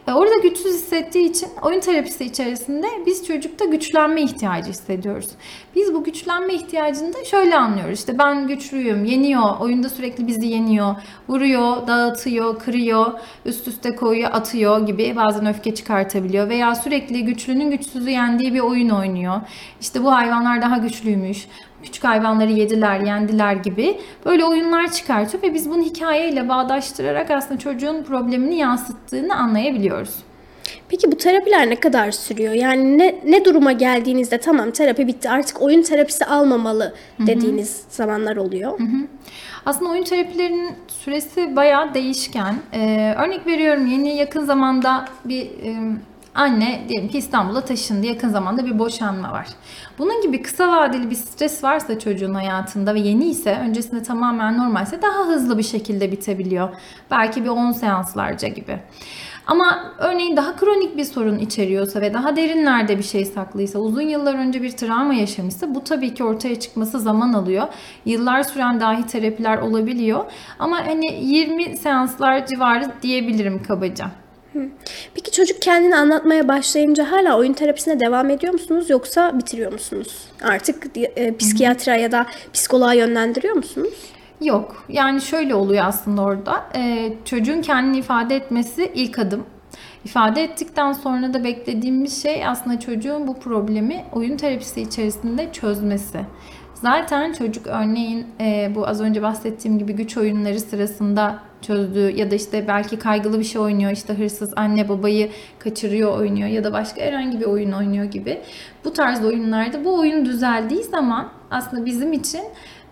E, 0.08 0.14
Orada 0.14 0.38
güçsüz 0.44 0.74
hissettiği 0.74 1.30
için 1.30 1.50
oyun 1.62 1.80
terapisi 1.80 2.26
içerisinde 2.26 2.88
biz 3.06 3.28
çocukta 3.28 3.66
güçlenme 3.66 4.22
ihtiyacı 4.22 4.70
hissediyoruz. 4.70 5.30
Biz 5.76 5.94
bu 5.94 6.04
güçlenme 6.04 6.54
ihtiyacını 6.54 7.14
da 7.14 7.24
şöyle 7.26 7.56
anlıyoruz. 7.56 8.00
İşte 8.00 8.18
ben 8.18 8.48
güçlüyüm, 8.48 9.06
yeniyor, 9.06 9.60
oyunda 9.60 9.90
sürekli 9.90 10.28
bizi 10.28 10.48
yeniyor, 10.48 10.96
vuruyor, 11.30 11.88
dağıtıyor, 11.88 12.60
kırıyor, 12.60 13.12
üst 13.46 13.68
üste 13.68 13.96
koyuyor, 13.96 14.30
atıyor 14.34 14.88
gibi 14.88 15.16
bazen 15.16 15.46
öfke 15.46 15.76
çıkartabiliyor. 15.76 16.50
Veya 16.50 16.76
sürekli 16.76 17.26
güçlünün 17.26 17.72
güçsüzü 17.72 18.10
yendiği 18.10 18.54
bir 18.54 18.60
oyun 18.60 18.90
oynuyor. 18.90 19.42
İşte 19.82 20.04
bu 20.04 20.12
hayvanlar 20.14 20.62
daha 20.62 20.78
güçlüymüş, 20.78 21.48
küçük 21.86 22.04
hayvanları 22.04 22.52
yediler, 22.52 23.00
yendiler 23.00 23.54
gibi 23.54 24.00
böyle 24.26 24.46
oyunlar 24.46 24.92
çıkartıyor 24.92 25.44
ve 25.44 25.54
biz 25.54 25.70
bunu 25.70 25.82
hikayeyle 25.82 26.50
bağdaştırarak 26.50 27.32
aslında 27.32 27.60
çocuğun 27.60 28.04
problemini 28.04 28.56
yansıttığını 28.58 29.36
anlayabiliyoruz. 29.36 30.16
Peki 30.90 31.12
bu 31.12 31.18
terapiler 31.18 31.70
ne 31.70 31.76
kadar 31.76 32.12
sürüyor? 32.12 32.54
Yani 32.54 32.98
ne, 32.98 33.16
ne 33.26 33.46
duruma 33.46 33.72
geldiğinizde 33.72 34.38
tamam 34.38 34.72
terapi 34.72 35.08
bitti 35.08 35.30
artık 35.30 35.62
oyun 35.62 35.82
terapisi 35.82 36.26
almamalı 36.26 36.94
dediğiniz 37.28 37.84
zamanlar 37.90 38.36
oluyor? 38.36 38.80
Aslında 39.66 39.92
oyun 39.92 40.04
terapilerinin 40.04 40.72
süresi 40.88 41.56
bayağı 41.56 41.94
değişken. 41.94 42.56
Ee, 42.74 43.14
örnek 43.18 43.48
veriyorum 43.48 43.88
yeni 43.88 44.18
yakın 44.18 44.46
zamanda 44.46 45.06
bir 45.26 45.42
e, 45.42 45.74
anne 46.36 46.82
diyelim 46.90 47.10
ki 47.10 47.18
İstanbul'a 47.18 47.62
taşındı. 47.62 48.06
Yakın 48.06 48.30
zamanda 48.30 48.66
bir 48.66 48.80
boşanma 48.80 49.32
var. 49.32 49.48
Bunun 49.98 50.22
gibi 50.22 50.42
kısa 50.42 50.68
vadeli 50.68 51.10
bir 51.10 51.16
stres 51.16 51.64
varsa 51.64 52.00
çocuğun 52.00 52.34
hayatında 52.34 52.94
ve 52.94 53.00
yeni 53.00 53.26
ise 53.26 53.60
öncesinde 53.62 54.04
tamamen 54.04 54.58
normalse 54.58 55.02
daha 55.02 55.28
hızlı 55.28 55.58
bir 55.58 55.64
şekilde 55.64 56.12
bitebiliyor. 56.12 56.70
Belki 57.12 57.44
bir 57.44 57.50
10 57.50 57.72
seanslarca 57.72 58.48
gibi. 58.48 58.80
Ama 59.48 59.94
örneğin 59.98 60.38
daha 60.38 60.56
kronik 60.56 60.98
bir 60.98 61.04
sorun 61.04 61.38
içeriyorsa 61.38 62.02
ve 62.02 62.14
daha 62.14 62.36
derinlerde 62.36 62.98
bir 62.98 63.04
şey 63.04 63.26
saklıysa, 63.26 63.80
uzun 63.80 64.02
yıllar 64.02 64.36
önce 64.36 64.62
bir 64.62 64.72
travma 64.72 65.14
yaşamışsa 65.14 65.76
bu 65.76 65.84
tabii 65.84 66.14
ki 66.14 66.24
ortaya 66.24 66.60
çıkması 66.60 67.00
zaman 67.00 67.34
alıyor. 67.34 67.68
Yıllar 68.06 68.44
süren 68.44 68.80
dahi 68.80 69.08
terapiler 69.08 69.58
olabiliyor. 69.58 70.26
Ama 70.60 70.88
hani 70.88 71.26
20 71.26 71.78
seanslar 71.78 72.46
civarı 72.46 72.92
diyebilirim 73.02 73.64
kabaca. 73.64 74.25
Peki 75.14 75.32
çocuk 75.32 75.62
kendini 75.62 75.96
anlatmaya 75.96 76.48
başlayınca 76.48 77.12
hala 77.12 77.38
oyun 77.38 77.54
terapisine 77.54 78.00
devam 78.00 78.30
ediyor 78.30 78.54
musunuz 78.54 78.90
yoksa 78.90 79.38
bitiriyor 79.38 79.72
musunuz? 79.72 80.28
Artık 80.44 80.98
e, 80.98 81.38
psikiyatra 81.38 81.96
ya 81.96 82.12
da 82.12 82.26
psikoloğa 82.54 82.94
yönlendiriyor 82.94 83.56
musunuz? 83.56 83.94
Yok. 84.42 84.86
Yani 84.90 85.22
şöyle 85.22 85.56
oluyor 85.56 85.86
aslında 85.86 86.22
orada. 86.22 86.66
Ee, 86.76 87.14
çocuğun 87.26 87.62
kendini 87.62 87.98
ifade 87.98 88.36
etmesi 88.36 88.92
ilk 88.96 89.20
adım. 89.20 89.46
İfade 90.06 90.44
ettikten 90.44 90.94
sonra 90.94 91.34
da 91.34 91.44
beklediğimiz 91.44 92.24
şey 92.24 92.48
aslında 92.48 92.80
çocuğun 92.80 93.28
bu 93.28 93.40
problemi 93.40 94.06
oyun 94.14 94.38
terapisi 94.38 94.82
içerisinde 94.82 95.52
çözmesi. 95.52 96.20
Zaten 96.74 97.34
çocuk 97.34 97.68
örneğin 97.68 98.28
e, 98.40 98.72
bu 98.76 98.88
az 98.88 99.02
önce 99.02 99.22
bahsettiğim 99.22 99.80
gibi 99.80 99.94
güç 99.94 100.18
oyunları 100.18 100.60
sırasında 100.60 101.40
çözdüğü 101.62 102.14
ya 102.16 102.32
da 102.32 102.36
işte 102.36 102.68
belki 102.68 103.00
kaygılı 103.00 103.40
bir 103.40 103.44
şey 103.44 103.62
oynuyor 103.62 103.92
işte 103.92 104.14
hırsız 104.14 104.54
anne 104.56 104.90
babayı 104.90 105.30
kaçırıyor 105.60 106.18
oynuyor 106.18 106.50
ya 106.50 106.64
da 106.64 106.74
başka 106.74 107.02
herhangi 107.02 107.40
bir 107.40 107.46
oyun 107.46 107.72
oynuyor 107.72 108.06
gibi. 108.06 108.42
Bu 108.86 108.94
tarz 108.94 109.26
oyunlarda 109.26 109.86
bu 109.86 110.00
oyun 110.00 110.26
düzeldiği 110.26 110.84
zaman 110.84 111.32
aslında 111.52 111.86
bizim 111.86 112.14
için 112.14 112.42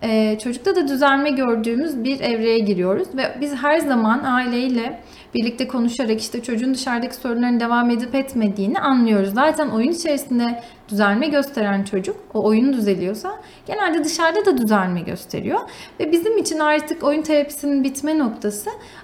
e, 0.04 0.40
çocukta 0.44 0.76
da 0.76 0.88
düzelme 0.88 1.30
gördüğümüz 1.30 2.04
bir 2.04 2.20
evreye 2.20 2.60
giriyoruz 2.60 3.08
ve 3.18 3.38
biz 3.42 3.56
her 3.56 3.80
zaman 3.80 4.24
aileyle 4.24 5.00
birlikte 5.34 5.68
konuşarak 5.68 6.22
işte 6.22 6.44
çocuğun 6.44 6.74
dışarıdaki 6.74 7.16
sorunların 7.16 7.60
devam 7.60 7.90
edip 7.90 8.16
etmediğini 8.16 8.80
anlıyoruz. 8.80 9.34
Zaten 9.34 9.70
oyun 9.70 9.92
içerisinde 9.92 10.62
düzelme 10.90 11.28
gösteren 11.28 11.84
çocuk 11.84 12.16
o 12.34 12.44
oyun 12.44 12.74
düzeliyorsa 12.74 13.32
genelde 13.66 14.04
dışarıda 14.04 14.46
da 14.46 14.58
düzelme 14.58 15.02
gösteriyor. 15.02 15.60
Ve 16.00 16.12
bizim 16.12 16.38
için 16.38 16.60
artık 16.60 17.04
oyun 17.04 17.22
terapisinin 17.22 17.84
bitme 17.84 18.20
noktası 18.20 18.53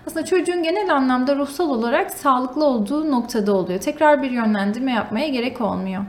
aslında 0.08 0.26
çocuğun 0.26 0.64
genel 0.64 0.96
anlamda 0.96 1.36
ruhsal 1.36 1.70
olarak 1.70 2.12
sağlıklı 2.12 2.66
olduğu 2.66 3.12
noktada 3.12 3.54
oluyor. 3.54 3.80
Tekrar 3.80 4.24
bir 4.24 4.32
yönlendirme 4.32 4.92
yapmaya 4.92 5.28
gerek 5.28 5.62
olmuyor. 5.62 6.06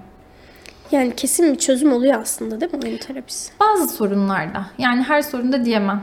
Yani 0.92 1.16
kesin 1.16 1.52
bir 1.52 1.58
çözüm 1.58 1.92
oluyor 1.92 2.20
aslında 2.20 2.60
değil 2.60 2.72
mi 2.72 2.80
oyun 2.84 2.96
terapisi? 2.96 3.52
Bazı 3.60 3.88
sorunlarda 3.88 4.66
yani 4.78 5.02
her 5.02 5.22
sorunda 5.22 5.64
diyemem. 5.64 6.02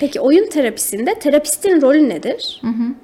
Peki 0.00 0.20
oyun 0.20 0.48
terapisinde 0.50 1.14
terapistin 1.14 1.82
rolü 1.82 2.08
nedir? 2.08 2.60
Hı 2.60 2.66
hı. 2.66 2.94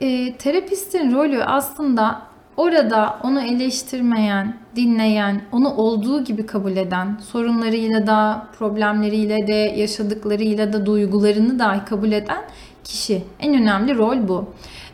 E, 0.00 0.36
terapistin 0.36 1.14
rolü 1.14 1.44
aslında 1.44 2.22
orada 2.56 3.18
onu 3.22 3.40
eleştirmeyen, 3.40 4.56
dinleyen, 4.76 5.42
onu 5.52 5.74
olduğu 5.74 6.24
gibi 6.24 6.46
kabul 6.46 6.76
eden, 6.76 7.18
sorunlarıyla 7.32 8.06
da, 8.06 8.46
problemleriyle 8.58 9.46
de, 9.46 9.80
yaşadıklarıyla 9.80 10.72
da, 10.72 10.86
duygularını 10.86 11.58
dahi 11.58 11.84
kabul 11.84 12.12
eden 12.12 12.42
kişi. 12.86 13.22
En 13.40 13.54
önemli 13.54 13.96
rol 13.96 14.28
bu. 14.28 14.44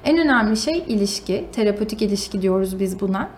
En 0.05 0.19
önemli 0.19 0.57
şey 0.57 0.85
ilişki, 0.89 1.45
terapötik 1.53 2.03
ilişki 2.03 2.43
diyoruz 2.43 2.81
biz 2.81 3.01
buna. 3.01 3.31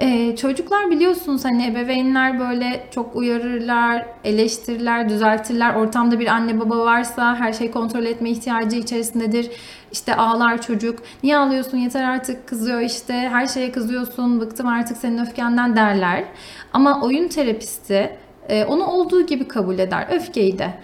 Ee, 0.00 0.36
çocuklar 0.36 0.90
biliyorsunuz 0.90 1.44
hani 1.44 1.66
ebeveynler 1.66 2.40
böyle 2.40 2.86
çok 2.90 3.16
uyarırlar, 3.16 4.06
eleştirirler, 4.24 5.08
düzeltirler. 5.08 5.74
Ortamda 5.74 6.20
bir 6.20 6.26
anne 6.26 6.60
baba 6.60 6.78
varsa 6.78 7.36
her 7.36 7.52
şey 7.52 7.70
kontrol 7.70 8.04
etme 8.04 8.30
ihtiyacı 8.30 8.76
içerisindedir. 8.76 9.50
İşte 9.92 10.14
ağlar 10.14 10.62
çocuk. 10.62 10.98
Niye 11.22 11.36
ağlıyorsun 11.36 11.78
yeter 11.78 12.04
artık 12.04 12.48
kızıyor 12.48 12.80
işte 12.80 13.14
her 13.14 13.46
şeye 13.46 13.72
kızıyorsun 13.72 14.40
bıktım 14.40 14.66
artık 14.66 14.96
senin 14.96 15.18
öfkenden 15.18 15.76
derler. 15.76 16.24
Ama 16.72 17.02
oyun 17.02 17.28
terapisti 17.28 18.16
e, 18.48 18.64
onu 18.64 18.86
olduğu 18.86 19.26
gibi 19.26 19.48
kabul 19.48 19.78
eder 19.78 20.06
öfkeyi 20.10 20.58
de. 20.58 20.74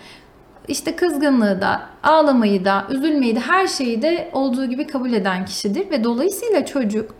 İşte 0.68 0.96
kızgınlığı 0.96 1.60
da, 1.60 1.82
ağlamayı 2.02 2.64
da, 2.64 2.86
üzülmeyi 2.90 3.36
de 3.36 3.40
her 3.40 3.66
şeyi 3.66 4.02
de 4.02 4.30
olduğu 4.32 4.64
gibi 4.64 4.86
kabul 4.86 5.12
eden 5.12 5.44
kişidir 5.44 5.90
ve 5.90 6.04
dolayısıyla 6.04 6.66
çocuk 6.66 7.14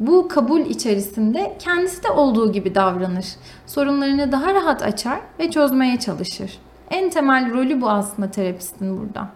bu 0.00 0.28
kabul 0.28 0.60
içerisinde 0.60 1.56
kendisi 1.58 2.04
de 2.04 2.10
olduğu 2.10 2.52
gibi 2.52 2.74
davranır. 2.74 3.26
Sorunlarını 3.66 4.32
daha 4.32 4.54
rahat 4.54 4.82
açar 4.82 5.20
ve 5.38 5.50
çözmeye 5.50 5.98
çalışır. 5.98 6.58
En 6.90 7.10
temel 7.10 7.52
rolü 7.52 7.80
bu 7.80 7.90
aslında 7.90 8.30
terapistin 8.30 9.00
burada. 9.00 9.28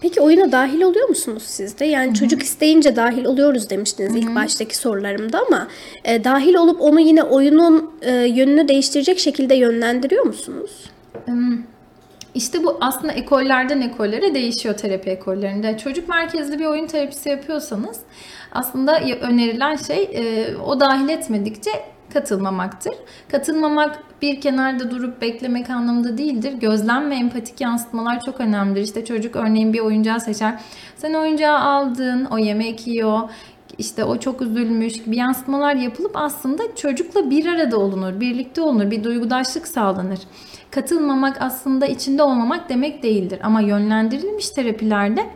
Peki 0.00 0.20
oyuna 0.20 0.52
dahil 0.52 0.82
oluyor 0.82 1.08
musunuz 1.08 1.42
siz 1.46 1.78
de? 1.78 1.84
Yani 1.84 2.06
Hı-hı. 2.06 2.14
çocuk 2.14 2.42
isteyince 2.42 2.96
dahil 2.96 3.24
oluyoruz 3.24 3.70
demiştiniz 3.70 4.10
Hı-hı. 4.10 4.18
ilk 4.18 4.34
baştaki 4.34 4.76
sorularımda 4.76 5.40
ama 5.46 5.68
e, 6.04 6.24
dahil 6.24 6.54
olup 6.54 6.80
onu 6.80 7.00
yine 7.00 7.22
oyunun 7.22 7.90
e, 8.02 8.12
yönünü 8.12 8.68
değiştirecek 8.68 9.18
şekilde 9.18 9.54
yönlendiriyor 9.54 10.26
musunuz? 10.26 10.90
İşte 12.38 12.64
bu 12.64 12.78
aslında 12.80 13.12
ekollerden 13.12 13.80
ekollere 13.80 14.34
değişiyor 14.34 14.76
terapi 14.76 15.10
ekollerinde. 15.10 15.78
Çocuk 15.78 16.08
merkezli 16.08 16.58
bir 16.58 16.66
oyun 16.66 16.86
terapisi 16.86 17.28
yapıyorsanız 17.28 18.00
aslında 18.52 19.00
önerilen 19.00 19.76
şey 19.76 20.02
e, 20.02 20.56
o 20.56 20.80
dahil 20.80 21.08
etmedikçe 21.08 21.70
katılmamaktır. 22.12 22.94
Katılmamak 23.30 24.02
bir 24.22 24.40
kenarda 24.40 24.90
durup 24.90 25.20
beklemek 25.20 25.70
anlamında 25.70 26.18
değildir. 26.18 26.52
Gözlem 26.52 27.10
ve 27.10 27.14
empatik 27.14 27.60
yansıtmalar 27.60 28.24
çok 28.24 28.40
önemlidir. 28.40 28.82
İşte 28.82 29.04
çocuk 29.04 29.36
örneğin 29.36 29.72
bir 29.72 29.80
oyuncağı 29.80 30.20
seçer. 30.20 30.60
Sen 30.96 31.14
oyuncağı 31.14 31.58
aldın, 31.58 32.24
o 32.24 32.38
yemek 32.38 32.86
yiyor, 32.86 33.20
işte 33.78 34.04
o 34.04 34.18
çok 34.18 34.42
üzülmüş 34.42 35.02
gibi 35.04 35.16
yansıtmalar 35.16 35.74
yapılıp 35.74 36.12
aslında 36.14 36.62
çocukla 36.76 37.30
bir 37.30 37.46
arada 37.46 37.78
olunur, 37.78 38.20
birlikte 38.20 38.60
olunur, 38.60 38.90
bir 38.90 39.04
duygudaşlık 39.04 39.68
sağlanır. 39.68 40.18
Katılmamak 40.70 41.42
aslında 41.42 41.86
içinde 41.86 42.22
olmamak 42.22 42.68
demek 42.68 43.02
değildir 43.02 43.40
ama 43.42 43.60
yönlendirilmiş 43.60 44.50
terapilerde 44.50 45.26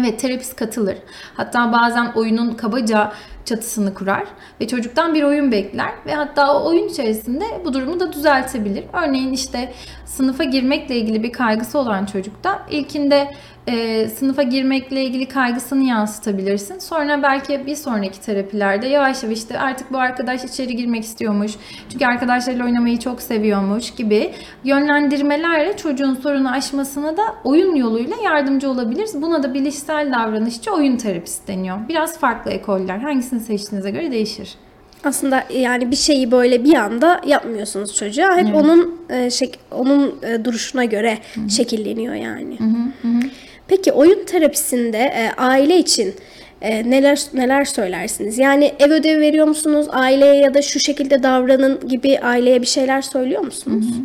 Evet 0.00 0.20
terapist 0.20 0.56
katılır. 0.56 0.96
Hatta 1.34 1.72
bazen 1.72 2.12
oyunun 2.14 2.52
kabaca 2.52 3.12
çatısını 3.44 3.94
kurar 3.94 4.24
ve 4.60 4.68
çocuktan 4.68 5.14
bir 5.14 5.22
oyun 5.22 5.52
bekler 5.52 5.92
ve 6.06 6.14
hatta 6.14 6.54
o 6.54 6.68
oyun 6.68 6.88
içerisinde 6.88 7.44
bu 7.64 7.74
durumu 7.74 8.00
da 8.00 8.12
düzeltebilir. 8.12 8.84
Örneğin 8.92 9.32
işte 9.32 9.72
sınıfa 10.04 10.44
girmekle 10.44 10.96
ilgili 10.96 11.22
bir 11.22 11.32
kaygısı 11.32 11.78
olan 11.78 12.06
çocukta 12.06 12.66
ilkinde 12.70 13.34
e, 13.70 14.08
sınıfa 14.08 14.42
girmekle 14.42 15.04
ilgili 15.04 15.26
kaygısını 15.28 15.84
yansıtabilirsin. 15.84 16.78
Sonra 16.78 17.22
belki 17.22 17.66
bir 17.66 17.76
sonraki 17.76 18.20
terapilerde 18.20 18.86
yavaş 18.86 19.22
yavaş 19.22 19.36
işte 19.36 19.58
artık 19.58 19.92
bu 19.92 19.98
arkadaş 19.98 20.44
içeri 20.44 20.76
girmek 20.76 21.04
istiyormuş. 21.04 21.52
Çünkü 21.92 22.04
arkadaşlarıyla 22.04 22.64
oynamayı 22.64 22.98
çok 22.98 23.22
seviyormuş 23.22 23.90
gibi 23.90 24.32
yönlendirmelerle 24.64 25.76
çocuğun 25.76 26.14
sorunu 26.14 26.50
aşmasına 26.50 27.16
da 27.16 27.22
oyun 27.44 27.74
yoluyla 27.74 28.16
yardımcı 28.24 28.70
olabiliriz. 28.70 29.22
Buna 29.22 29.42
da 29.42 29.54
bilişsel 29.54 30.12
davranışçı 30.12 30.72
oyun 30.72 30.96
terapisi 30.96 31.48
deniyor. 31.48 31.78
Biraz 31.88 32.18
farklı 32.18 32.50
ekoller. 32.50 32.98
Hangisini 32.98 33.40
seçtiğinize 33.40 33.90
göre 33.90 34.10
değişir. 34.10 34.56
Aslında 35.04 35.44
yani 35.54 35.90
bir 35.90 35.96
şeyi 35.96 36.30
böyle 36.30 36.64
bir 36.64 36.74
anda 36.74 37.20
yapmıyorsunuz 37.26 37.96
çocuğa. 37.96 38.36
Hep 38.36 38.46
evet. 38.46 38.54
onun 38.54 39.00
e, 39.10 39.30
şek 39.30 39.58
onun 39.70 40.14
e, 40.22 40.44
duruşuna 40.44 40.84
göre 40.84 41.18
Hı-hı. 41.34 41.50
şekilleniyor 41.50 42.14
yani. 42.14 42.58
Hı-hı. 42.58 43.08
Hı-hı. 43.08 43.30
Peki 43.70 43.92
oyun 43.92 44.24
terapisinde 44.24 44.98
e, 44.98 45.30
aile 45.36 45.78
için 45.78 46.14
e, 46.62 46.90
neler 46.90 47.20
neler 47.34 47.64
söylersiniz? 47.64 48.38
Yani 48.38 48.72
ev 48.78 48.90
ödevi 48.90 49.20
veriyor 49.20 49.46
musunuz 49.46 49.86
aileye 49.90 50.34
ya 50.34 50.54
da 50.54 50.62
şu 50.62 50.80
şekilde 50.80 51.22
davranın 51.22 51.88
gibi 51.88 52.18
aileye 52.18 52.62
bir 52.62 52.66
şeyler 52.66 53.02
söylüyor 53.02 53.42
musunuz? 53.42 53.86
Hı 53.86 53.98
hı. 53.98 54.02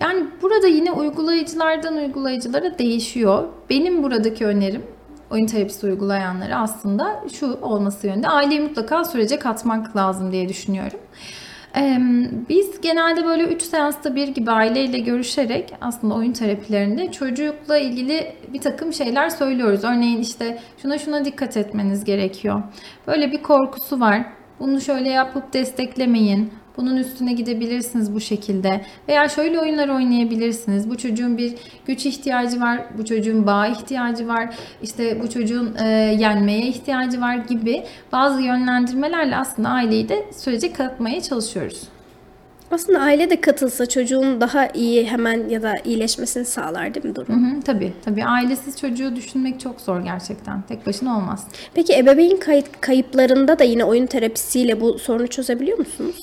Yani 0.00 0.24
burada 0.42 0.66
yine 0.66 0.92
uygulayıcılardan 0.92 1.96
uygulayıcılara 1.96 2.78
değişiyor. 2.78 3.44
Benim 3.70 4.02
buradaki 4.02 4.46
önerim 4.46 4.82
oyun 5.30 5.46
terapisi 5.46 5.86
uygulayanlara 5.86 6.56
aslında 6.56 7.24
şu 7.32 7.58
olması 7.62 8.06
yönünde 8.06 8.28
aileyi 8.28 8.60
mutlaka 8.60 9.04
sürece 9.04 9.38
katmak 9.38 9.96
lazım 9.96 10.32
diye 10.32 10.48
düşünüyorum. 10.48 11.00
Biz 12.48 12.80
genelde 12.80 13.24
böyle 13.24 13.42
3 13.44 13.62
seansta 13.62 14.14
bir 14.14 14.28
gibi 14.28 14.50
aileyle 14.50 14.98
görüşerek 14.98 15.74
aslında 15.80 16.14
oyun 16.14 16.32
terapilerinde 16.32 17.12
çocukla 17.12 17.78
ilgili 17.78 18.32
bir 18.52 18.60
takım 18.60 18.92
şeyler 18.92 19.28
söylüyoruz. 19.28 19.84
Örneğin 19.84 20.20
işte 20.20 20.58
şuna 20.82 20.98
şuna 20.98 21.24
dikkat 21.24 21.56
etmeniz 21.56 22.04
gerekiyor. 22.04 22.62
Böyle 23.06 23.32
bir 23.32 23.42
korkusu 23.42 24.00
var. 24.00 24.26
Bunu 24.60 24.80
şöyle 24.80 25.08
yapıp 25.08 25.52
desteklemeyin. 25.52 26.52
Bunun 26.78 26.96
üstüne 26.96 27.32
gidebilirsiniz 27.32 28.14
bu 28.14 28.20
şekilde. 28.20 28.84
Veya 29.08 29.28
şöyle 29.28 29.60
oyunlar 29.60 29.88
oynayabilirsiniz. 29.88 30.90
Bu 30.90 30.96
çocuğun 30.96 31.38
bir 31.38 31.54
güç 31.86 32.06
ihtiyacı 32.06 32.60
var. 32.60 32.80
Bu 32.98 33.04
çocuğun 33.04 33.46
bağ 33.46 33.66
ihtiyacı 33.66 34.28
var. 34.28 34.54
İşte 34.82 35.22
bu 35.22 35.30
çocuğun 35.30 35.74
e, 35.82 35.88
yenmeye 36.18 36.66
ihtiyacı 36.66 37.20
var 37.20 37.36
gibi 37.36 37.82
bazı 38.12 38.42
yönlendirmelerle 38.42 39.36
aslında 39.36 39.68
aileyi 39.68 40.08
de 40.08 40.24
sürece 40.36 40.72
katmaya 40.72 41.20
çalışıyoruz. 41.20 41.82
Aslında 42.70 43.00
aile 43.00 43.30
de 43.30 43.40
katılsa 43.40 43.86
çocuğun 43.86 44.40
daha 44.40 44.66
iyi 44.66 45.06
hemen 45.06 45.48
ya 45.48 45.62
da 45.62 45.74
iyileşmesini 45.84 46.44
sağlar 46.44 46.94
değil 46.94 47.06
mi 47.06 47.14
durum? 47.14 47.34
Hı 47.34 47.56
hı, 47.56 47.62
tabii 47.62 47.92
tabii. 48.04 48.24
Ailesiz 48.24 48.80
çocuğu 48.80 49.16
düşünmek 49.16 49.60
çok 49.60 49.80
zor 49.80 50.00
gerçekten. 50.00 50.62
Tek 50.62 50.86
başına 50.86 51.16
olmaz. 51.16 51.46
Peki 51.74 51.96
ebeveyn 51.96 52.36
kayıp, 52.36 52.82
kayıplarında 52.82 53.58
da 53.58 53.64
yine 53.64 53.84
oyun 53.84 54.06
terapisiyle 54.06 54.80
bu 54.80 54.98
sorunu 54.98 55.26
çözebiliyor 55.28 55.78
musunuz? 55.78 56.16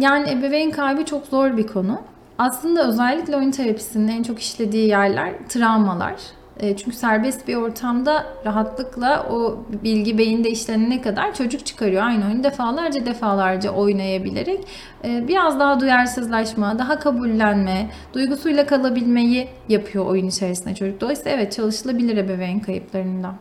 Yani 0.00 0.30
ebeveyn 0.30 0.70
kaybı 0.70 1.04
çok 1.04 1.26
zor 1.26 1.56
bir 1.56 1.66
konu. 1.66 2.02
Aslında 2.38 2.88
özellikle 2.88 3.36
oyun 3.36 3.50
terapisinin 3.50 4.08
en 4.08 4.22
çok 4.22 4.38
işlediği 4.38 4.88
yerler 4.88 5.32
travmalar. 5.48 6.14
E, 6.60 6.76
çünkü 6.76 6.96
serbest 6.96 7.48
bir 7.48 7.56
ortamda 7.56 8.26
rahatlıkla 8.46 9.26
o 9.30 9.58
bilgi 9.84 10.18
beyinde 10.18 10.50
işlenene 10.50 11.02
kadar 11.02 11.34
çocuk 11.34 11.66
çıkarıyor. 11.66 12.02
Aynı 12.02 12.26
oyunu 12.26 12.44
defalarca 12.44 13.06
defalarca 13.06 13.70
oynayabilerek 13.70 14.60
e, 15.04 15.28
biraz 15.28 15.60
daha 15.60 15.80
duyarsızlaşma, 15.80 16.78
daha 16.78 16.98
kabullenme, 16.98 17.90
duygusuyla 18.14 18.66
kalabilmeyi 18.66 19.48
yapıyor 19.68 20.06
oyun 20.06 20.26
içerisinde 20.26 20.74
çocuk. 20.74 21.00
Dolayısıyla 21.00 21.30
evet 21.32 21.52
çalışılabilir 21.52 22.16
ebeveyn 22.16 22.60
kayıplarında. 22.60 23.34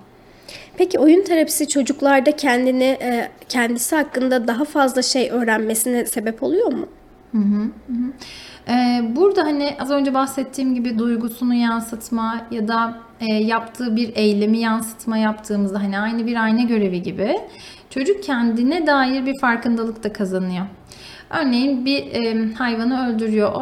Peki 0.78 1.00
oyun 1.00 1.24
terapisi 1.24 1.68
çocuklarda 1.68 2.32
kendini 2.32 2.98
e, 3.02 3.32
kendisi 3.50 3.96
hakkında 3.96 4.48
daha 4.48 4.66
fazla 4.66 5.02
şey 5.02 5.30
öğrenmesine 5.32 6.06
sebep 6.06 6.44
oluyor 6.44 6.74
mu? 6.74 6.86
Hı 7.32 7.38
hı, 7.38 7.64
hı. 7.88 8.12
Ee, 8.70 9.02
burada 9.16 9.44
hani 9.44 9.76
az 9.80 9.92
önce 9.92 10.14
bahsettiğim 10.14 10.76
gibi 10.76 11.00
duygusunu 11.00 11.54
yansıtma 11.54 12.42
ya 12.52 12.68
da 12.68 12.98
e, 13.20 13.34
yaptığı 13.34 13.96
bir 13.96 14.16
eylemi 14.16 14.58
yansıtma 14.58 15.18
yaptığımızda 15.18 15.84
hani 15.84 16.00
aynı 16.00 16.28
bir 16.28 16.44
ayna 16.44 16.62
görevi 16.62 17.02
gibi 17.02 17.40
çocuk 17.90 18.24
kendine 18.24 18.88
dair 18.88 19.26
bir 19.26 19.40
farkındalık 19.40 20.04
da 20.04 20.14
kazanıyor. 20.14 20.66
Örneğin 21.30 21.86
bir 21.86 21.98
e, 21.98 22.54
hayvanı 22.54 23.10
öldürüyor. 23.10 23.52
O 23.54 23.62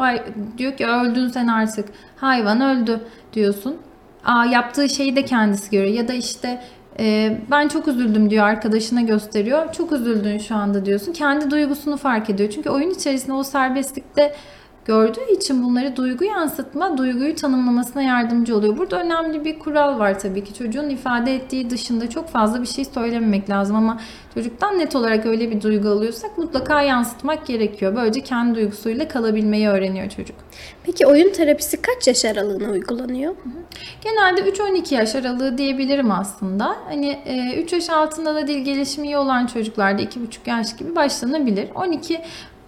diyor 0.58 0.76
ki 0.76 0.86
öldün 0.86 1.28
sen 1.28 1.46
artık. 1.46 1.88
Hayvan 2.16 2.60
öldü 2.60 3.00
diyorsun. 3.32 3.76
Aa, 4.24 4.44
yaptığı 4.44 4.88
şeyi 4.88 5.16
de 5.16 5.24
kendisi 5.24 5.70
görüyor. 5.70 5.94
Ya 5.94 6.08
da 6.08 6.12
işte 6.12 6.60
e, 7.00 7.38
ben 7.50 7.68
çok 7.68 7.88
üzüldüm 7.88 8.30
diyor 8.30 8.44
arkadaşına 8.44 9.00
gösteriyor. 9.00 9.72
Çok 9.72 9.92
üzüldün 9.92 10.38
şu 10.38 10.54
anda 10.54 10.86
diyorsun. 10.86 11.12
Kendi 11.12 11.50
duygusunu 11.50 11.96
fark 11.96 12.30
ediyor. 12.30 12.50
Çünkü 12.50 12.70
oyun 12.70 12.90
içerisinde 12.90 13.32
o 13.32 13.42
serbestlikte 13.42 14.34
gördüğü 14.88 15.32
için 15.32 15.64
bunları 15.64 15.96
duygu 15.96 16.24
yansıtma, 16.24 16.98
duyguyu 16.98 17.34
tanımlamasına 17.34 18.02
yardımcı 18.02 18.56
oluyor. 18.56 18.78
Burada 18.78 19.00
önemli 19.00 19.44
bir 19.44 19.58
kural 19.58 19.98
var 19.98 20.18
tabii 20.18 20.44
ki. 20.44 20.54
Çocuğun 20.54 20.88
ifade 20.88 21.34
ettiği 21.34 21.70
dışında 21.70 22.10
çok 22.10 22.28
fazla 22.28 22.62
bir 22.62 22.66
şey 22.66 22.84
söylememek 22.84 23.50
lazım 23.50 23.76
ama 23.76 24.00
çocuktan 24.34 24.78
net 24.78 24.96
olarak 24.96 25.26
öyle 25.26 25.50
bir 25.50 25.60
duygu 25.60 25.88
alıyorsak 25.88 26.38
mutlaka 26.38 26.82
yansıtmak 26.82 27.46
gerekiyor. 27.46 27.96
Böylece 27.96 28.20
kendi 28.20 28.54
duygusuyla 28.54 29.08
kalabilmeyi 29.08 29.68
öğreniyor 29.68 30.08
çocuk. 30.08 30.36
Peki 30.84 31.06
oyun 31.06 31.32
terapisi 31.32 31.82
kaç 31.82 32.08
yaş 32.08 32.24
aralığına 32.24 32.70
uygulanıyor? 32.70 33.34
Genelde 34.00 34.40
3-12 34.40 34.94
yaş 34.94 35.14
aralığı 35.14 35.58
diyebilirim 35.58 36.10
aslında. 36.10 36.76
Hani 36.88 37.18
3 37.56 37.72
e, 37.72 37.76
yaş 37.76 37.90
altında 37.90 38.34
da 38.34 38.46
dil 38.46 38.64
gelişimi 38.64 39.06
iyi 39.06 39.16
olan 39.16 39.46
çocuklarda 39.46 40.02
2,5 40.02 40.50
yaş 40.50 40.76
gibi 40.76 40.96
başlanabilir. 40.96 41.68
12 41.74 42.20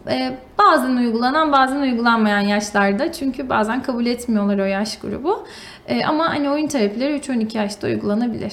ee, 0.09 0.33
bazen 0.59 0.97
uygulanan 0.97 1.53
bazen 1.53 1.81
uygulanmayan 1.81 2.41
yaşlarda 2.41 3.13
çünkü 3.13 3.49
bazen 3.49 3.83
kabul 3.83 4.07
etmiyorlar 4.07 4.59
o 4.59 4.65
yaş 4.65 4.99
grubu. 4.99 5.47
Ee, 5.89 6.05
ama 6.05 6.31
hani 6.31 6.51
oyun 6.51 6.67
terapileri 6.67 7.17
3-12 7.19 7.57
yaşta 7.57 7.87
uygulanabilir. 7.87 8.53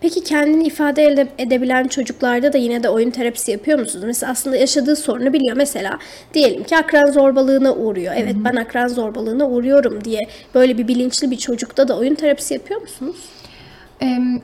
Peki 0.00 0.24
kendini 0.24 0.64
ifade 0.64 1.28
edebilen 1.38 1.88
çocuklarda 1.88 2.52
da 2.52 2.58
yine 2.58 2.82
de 2.82 2.88
oyun 2.88 3.10
terapisi 3.10 3.50
yapıyor 3.50 3.78
musunuz? 3.78 4.04
Mesela 4.04 4.32
aslında 4.32 4.56
yaşadığı 4.56 4.96
sorunu 4.96 5.32
biliyor. 5.32 5.56
Mesela 5.56 5.98
diyelim 6.34 6.64
ki 6.64 6.76
akran 6.76 7.06
zorbalığına 7.06 7.74
uğruyor. 7.74 8.14
Evet 8.16 8.34
Hı-hı. 8.34 8.44
ben 8.44 8.56
akran 8.56 8.88
zorbalığına 8.88 9.48
uğruyorum 9.48 10.04
diye 10.04 10.20
böyle 10.54 10.78
bir 10.78 10.88
bilinçli 10.88 11.30
bir 11.30 11.36
çocukta 11.36 11.88
da 11.88 11.98
oyun 11.98 12.14
terapisi 12.14 12.54
yapıyor 12.54 12.80
musunuz? 12.80 13.16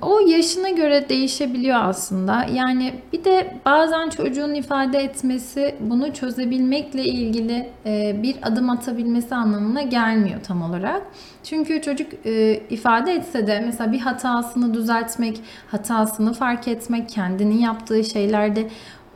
O 0.03 0.21
yaşına 0.21 0.71
göre 0.71 1.09
değişebiliyor 1.09 1.79
aslında. 1.83 2.47
Yani 2.53 2.95
bir 3.13 3.25
de 3.25 3.57
bazen 3.67 4.09
çocuğun 4.09 4.55
ifade 4.55 4.99
etmesi 4.99 5.75
bunu 5.81 6.15
çözebilmekle 6.15 7.05
ilgili 7.05 7.69
e, 7.87 8.23
bir 8.23 8.37
adım 8.43 8.71
atabilmesi 8.71 9.35
anlamına 9.35 9.83
gelmiyor 9.83 10.41
tam 10.43 10.63
olarak. 10.63 11.03
Çünkü 11.45 11.83
çocuk 11.83 12.27
e, 12.27 12.61
ifade 12.71 13.13
etse 13.13 13.47
de 13.47 13.63
mesela 13.67 13.93
bir 13.93 13.99
hatasını 13.99 14.75
düzeltmek, 14.75 15.41
hatasını 15.71 16.33
fark 16.33 16.69
etmek, 16.69 17.09
kendinin 17.09 17.59
yaptığı 17.59 18.05
şeylerde 18.05 18.69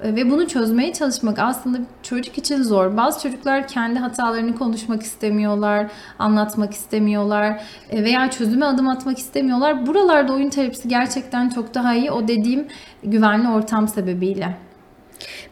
ve 0.04 0.30
bunu 0.30 0.49
çözmeye 0.49 0.92
çalışmak 0.92 1.38
aslında 1.38 1.78
çocuk 2.02 2.38
için 2.38 2.62
zor. 2.62 2.97
Bazı 2.97 3.23
çocuklar 3.23 3.69
kendi 3.69 3.99
hatalarını 3.99 4.54
konuşmak 4.54 5.02
istemiyorlar, 5.02 5.90
anlatmak 6.19 6.73
istemiyorlar 6.73 7.63
e, 7.91 8.04
veya 8.04 8.30
çözüme 8.30 8.67
adım 8.67 8.89
atmak 8.89 9.19
istemiyorlar. 9.19 9.86
Buralarda 9.86 10.32
oyun 10.32 10.49
terapisi 10.49 10.89
gerçekten 10.89 11.49
çok 11.49 11.75
daha 11.75 11.95
iyi 11.95 12.10
o 12.10 12.28
dediğim 12.28 12.67
güvenli 13.04 13.49
ortam 13.49 13.89
sebebiyle. 13.89 14.56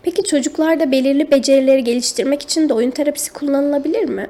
Peki 0.03 0.25
çocuklarda 0.25 0.91
belirli 0.91 1.31
becerileri 1.31 1.85
geliştirmek 1.85 2.43
için 2.43 2.69
de 2.69 2.75
oyun 2.75 2.91
terapisi 2.91 3.33
kullanılabilir 3.33 4.05
mi? 4.05 4.27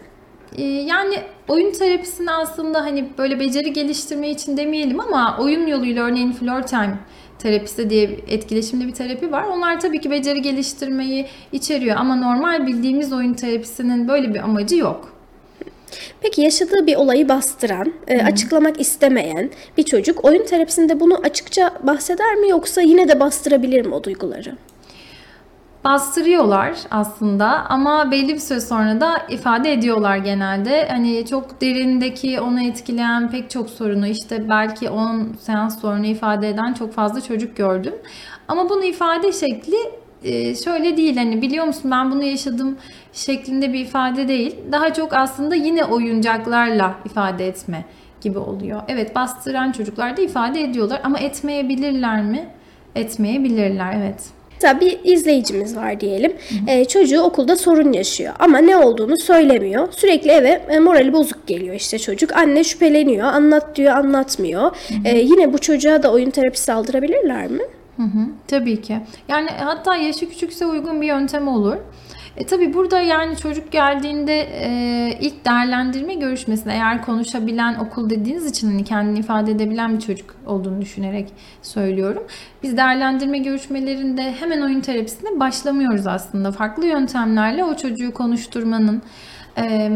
E, 0.56 0.62
yani 0.62 1.14
oyun 1.48 1.72
terapisini 1.72 2.30
aslında 2.30 2.80
hani 2.80 3.08
böyle 3.18 3.40
beceri 3.40 3.72
geliştirme 3.72 4.30
için 4.30 4.56
demeyelim 4.56 5.00
ama 5.00 5.36
oyun 5.40 5.66
yoluyla 5.66 6.04
örneğin 6.04 6.32
floor 6.32 6.62
time 6.62 6.98
terapisi 7.38 7.90
diye 7.90 8.10
etkileşimli 8.28 8.86
bir 8.86 8.92
terapi 8.92 9.32
var. 9.32 9.44
Onlar 9.44 9.80
tabii 9.80 10.00
ki 10.00 10.10
beceri 10.10 10.42
geliştirmeyi 10.42 11.26
içeriyor 11.52 11.96
ama 11.96 12.16
normal 12.16 12.66
bildiğimiz 12.66 13.12
oyun 13.12 13.34
terapisinin 13.34 14.08
böyle 14.08 14.34
bir 14.34 14.38
amacı 14.38 14.76
yok. 14.76 15.18
Peki 16.20 16.42
yaşadığı 16.42 16.86
bir 16.86 16.96
olayı 16.96 17.28
bastıran, 17.28 17.92
e, 18.08 18.22
açıklamak 18.22 18.80
istemeyen 18.80 19.50
bir 19.76 19.82
çocuk 19.82 20.24
oyun 20.24 20.44
terapisinde 20.46 21.00
bunu 21.00 21.14
açıkça 21.16 21.78
bahseder 21.82 22.34
mi 22.34 22.48
yoksa 22.48 22.80
yine 22.80 23.08
de 23.08 23.20
bastırabilir 23.20 23.86
mi 23.86 23.94
o 23.94 24.04
duyguları? 24.04 24.56
Bastırıyorlar 25.84 26.78
aslında 26.90 27.46
ama 27.68 28.10
belli 28.10 28.34
bir 28.34 28.38
süre 28.38 28.60
sonra 28.60 29.00
da 29.00 29.18
ifade 29.28 29.72
ediyorlar 29.72 30.16
genelde. 30.16 30.88
Hani 30.88 31.26
çok 31.26 31.60
derindeki 31.60 32.40
onu 32.40 32.62
etkileyen 32.62 33.30
pek 33.30 33.50
çok 33.50 33.70
sorunu 33.70 34.06
işte 34.06 34.48
belki 34.48 34.90
10 34.90 35.32
seans 35.40 35.80
sonra 35.80 36.06
ifade 36.06 36.48
eden 36.48 36.74
çok 36.74 36.92
fazla 36.92 37.20
çocuk 37.20 37.56
gördüm. 37.56 37.94
Ama 38.48 38.70
bunu 38.70 38.84
ifade 38.84 39.32
şekli 39.32 39.76
e, 40.24 40.54
şöyle 40.54 40.96
değil 40.96 41.16
hani 41.16 41.42
biliyor 41.42 41.64
musun 41.64 41.90
ben 41.90 42.10
bunu 42.10 42.22
yaşadım 42.22 42.78
şeklinde 43.12 43.72
bir 43.72 43.80
ifade 43.80 44.28
değil. 44.28 44.56
Daha 44.72 44.92
çok 44.92 45.12
aslında 45.12 45.54
yine 45.54 45.84
oyuncaklarla 45.84 46.94
ifade 47.04 47.48
etme 47.48 47.84
gibi 48.20 48.38
oluyor. 48.38 48.82
Evet 48.88 49.14
bastıran 49.14 49.72
çocuklar 49.72 50.16
da 50.16 50.22
ifade 50.22 50.62
ediyorlar 50.62 51.00
ama 51.04 51.18
etmeyebilirler 51.18 52.22
mi? 52.22 52.48
Etmeyebilirler 52.94 53.94
evet. 53.96 54.37
Mesela 54.62 54.80
bir 54.80 54.98
izleyicimiz 55.04 55.76
var 55.76 56.00
diyelim. 56.00 56.32
E, 56.66 56.84
çocuğu 56.84 57.20
okulda 57.20 57.56
sorun 57.56 57.92
yaşıyor 57.92 58.34
ama 58.38 58.58
ne 58.58 58.76
olduğunu 58.76 59.16
söylemiyor. 59.16 59.88
Sürekli 59.92 60.30
eve 60.30 60.48
e, 60.68 60.78
morali 60.78 61.12
bozuk 61.12 61.46
geliyor 61.46 61.74
işte 61.74 61.98
çocuk. 61.98 62.36
Anne 62.36 62.64
şüpheleniyor, 62.64 63.26
anlat 63.26 63.76
diyor, 63.76 63.94
anlatmıyor. 63.94 64.70
E, 65.04 65.18
yine 65.18 65.52
bu 65.52 65.58
çocuğa 65.58 66.02
da 66.02 66.12
oyun 66.12 66.30
terapisi 66.30 66.72
aldırabilirler 66.72 67.46
mi? 67.48 67.62
Hı 67.96 68.02
hı, 68.02 68.26
tabii 68.46 68.80
ki. 68.82 68.96
Yani 69.28 69.48
hatta 69.58 69.96
yaşı 69.96 70.28
küçükse 70.28 70.66
uygun 70.66 71.00
bir 71.00 71.06
yöntem 71.06 71.48
olur. 71.48 71.76
E 72.38 72.46
tabi 72.46 72.74
burada 72.74 73.00
yani 73.00 73.36
çocuk 73.36 73.72
geldiğinde 73.72 74.40
e, 74.40 75.18
ilk 75.20 75.44
değerlendirme 75.44 76.14
görüşmesine 76.14 76.72
eğer 76.72 77.02
konuşabilen 77.02 77.74
okul 77.74 78.10
dediğiniz 78.10 78.46
için 78.46 78.70
hani 78.70 78.84
kendini 78.84 79.18
ifade 79.18 79.50
edebilen 79.50 79.96
bir 79.96 80.00
çocuk 80.00 80.34
olduğunu 80.46 80.80
düşünerek 80.80 81.32
söylüyorum. 81.62 82.22
Biz 82.62 82.76
değerlendirme 82.76 83.38
görüşmelerinde 83.38 84.32
hemen 84.32 84.60
oyun 84.62 84.80
terapisine 84.80 85.40
başlamıyoruz 85.40 86.06
aslında. 86.06 86.52
Farklı 86.52 86.86
yöntemlerle 86.86 87.64
o 87.64 87.76
çocuğu 87.76 88.14
konuşturmanın, 88.14 89.02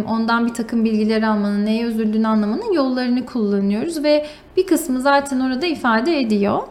ondan 0.09 0.47
bir 0.47 0.55
takım 0.55 0.85
bilgiler 0.85 1.23
almanın, 1.23 1.67
neye 1.67 1.83
üzüldüğünü 1.83 2.27
anlamanın 2.27 2.73
yollarını 2.73 3.27
kullanıyoruz 3.27 4.05
ve 4.05 4.27
bir 4.57 4.67
kısmı 4.67 5.01
zaten 5.01 5.41
orada 5.41 5.67
ifade 5.67 6.21
ediyor. 6.21 6.63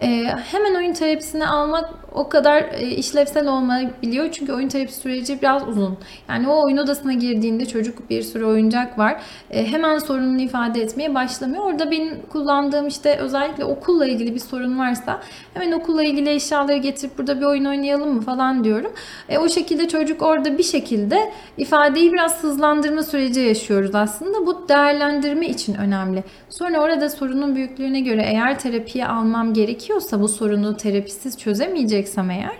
Hemen 0.00 0.74
oyun 0.74 0.92
terapisini 0.92 1.46
almak 1.46 1.90
o 2.12 2.28
kadar 2.28 2.64
işlevsel 2.80 3.48
olmayabiliyor 3.48 4.32
çünkü 4.32 4.52
oyun 4.52 4.68
terapisi 4.68 5.00
süreci 5.00 5.42
biraz 5.42 5.68
uzun. 5.68 5.98
Yani 6.28 6.48
o 6.48 6.64
oyun 6.64 6.76
odasına 6.76 7.12
girdiğinde 7.12 7.66
çocuk 7.66 8.10
bir 8.10 8.22
sürü 8.22 8.44
oyuncak 8.44 8.98
var. 8.98 9.22
Hemen 9.50 9.98
sorununu 9.98 10.40
ifade 10.40 10.82
etmeye 10.82 11.14
başlamıyor. 11.14 11.64
Orada 11.64 11.90
benim 11.90 12.22
kullandığım 12.28 12.86
işte 12.88 13.16
özellikle 13.16 13.64
okulla 13.64 14.06
ilgili 14.06 14.34
bir 14.34 14.40
sorun 14.40 14.78
varsa 14.78 15.20
hemen 15.54 15.72
okulla 15.72 16.02
ilgili 16.02 16.30
eşyaları 16.30 16.76
getirip 16.76 17.18
burada 17.18 17.40
bir 17.40 17.46
oyun 17.46 17.64
oynayalım 17.64 18.14
mı 18.14 18.20
falan 18.20 18.64
diyorum. 18.64 18.92
o 19.38 19.48
şekilde 19.48 19.88
çocuk 19.88 20.22
orada 20.22 20.58
bir 20.58 20.62
şekilde 20.62 21.32
ifadeyi 21.58 22.12
biraz 22.12 22.42
hızlandırma 22.42 23.02
süreci 23.02 23.40
yaşıyoruz 23.40 23.94
aslında. 23.94 24.46
Bu 24.46 24.68
değerlendirme 24.68 25.46
için 25.46 25.74
önemli. 25.74 26.24
Sonra 26.48 26.80
orada 26.80 27.08
sorunun 27.08 27.56
büyüklüğüne 27.56 28.00
göre 28.00 28.22
eğer 28.26 28.58
terapiye 28.58 29.06
almam 29.06 29.54
gerekiyorsa 29.90 30.20
bu 30.20 30.28
sorunu 30.28 30.76
terapisiz 30.76 31.38
çözemeyeceksem 31.38 32.30
eğer 32.30 32.58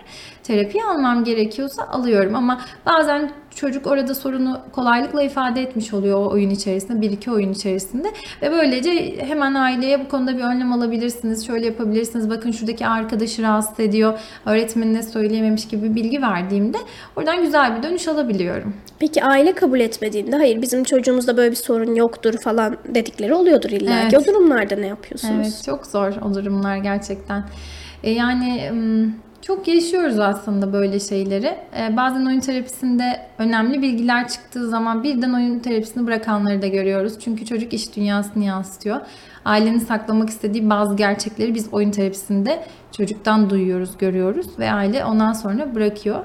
terapi 0.51 0.83
almam 0.83 1.23
gerekiyorsa 1.23 1.83
alıyorum 1.83 2.35
ama 2.35 2.61
bazen 2.85 3.31
çocuk 3.55 3.87
orada 3.87 4.15
sorunu 4.15 4.59
kolaylıkla 4.71 5.23
ifade 5.23 5.61
etmiş 5.61 5.93
oluyor 5.93 6.17
o 6.17 6.29
oyun 6.29 6.49
içerisinde, 6.49 7.01
bir 7.01 7.11
iki 7.11 7.31
oyun 7.31 7.51
içerisinde 7.51 8.07
ve 8.41 8.51
böylece 8.51 9.17
hemen 9.17 9.53
aileye 9.53 10.05
bu 10.05 10.07
konuda 10.07 10.37
bir 10.37 10.43
önlem 10.43 10.73
alabilirsiniz, 10.73 11.47
şöyle 11.47 11.65
yapabilirsiniz, 11.65 12.29
bakın 12.29 12.51
şuradaki 12.51 12.87
arkadaşı 12.87 13.41
rahatsız 13.41 13.79
ediyor, 13.79 14.19
öğretmenine 14.45 15.03
söyleyememiş 15.03 15.67
gibi 15.67 15.95
bilgi 15.95 16.21
verdiğimde 16.21 16.77
oradan 17.15 17.41
güzel 17.43 17.77
bir 17.77 17.83
dönüş 17.83 18.07
alabiliyorum. 18.07 18.73
Peki 18.99 19.23
aile 19.23 19.53
kabul 19.53 19.79
etmediğinde 19.79 20.35
hayır 20.35 20.61
bizim 20.61 20.83
çocuğumuzda 20.83 21.37
böyle 21.37 21.51
bir 21.51 21.55
sorun 21.55 21.95
yoktur 21.95 22.37
falan 22.37 22.77
dedikleri 22.95 23.33
oluyordur 23.33 23.69
illa 23.69 23.99
Evet. 24.01 24.11
ki. 24.11 24.17
O 24.17 24.25
durumlarda 24.25 24.75
ne 24.75 24.87
yapıyorsunuz? 24.87 25.35
Evet 25.35 25.61
çok 25.65 25.85
zor 25.85 26.13
o 26.21 26.33
durumlar 26.33 26.77
gerçekten. 26.77 27.43
E, 28.03 28.11
yani 28.11 28.71
çok 29.41 29.67
yaşıyoruz 29.67 30.19
aslında 30.19 30.73
böyle 30.73 30.99
şeyleri. 30.99 31.57
E, 31.79 31.97
bazen 31.97 32.25
oyun 32.25 32.39
terapisinde 32.39 33.19
önemli 33.37 33.81
bilgiler 33.81 34.27
çıktığı 34.27 34.69
zaman 34.69 35.03
birden 35.03 35.33
oyun 35.33 35.59
terapisini 35.59 36.07
bırakanları 36.07 36.61
da 36.61 36.67
görüyoruz. 36.67 37.13
Çünkü 37.19 37.45
çocuk 37.45 37.73
iş 37.73 37.95
dünyasını 37.95 38.43
yansıtıyor. 38.43 38.99
Ailenin 39.45 39.79
saklamak 39.79 40.29
istediği 40.29 40.69
bazı 40.69 40.95
gerçekleri 40.95 41.55
biz 41.55 41.73
oyun 41.73 41.91
terapisinde 41.91 42.63
çocuktan 42.91 43.49
duyuyoruz, 43.49 43.97
görüyoruz 43.97 44.47
ve 44.59 44.71
aile 44.71 45.05
ondan 45.05 45.33
sonra 45.33 45.75
bırakıyor. 45.75 46.19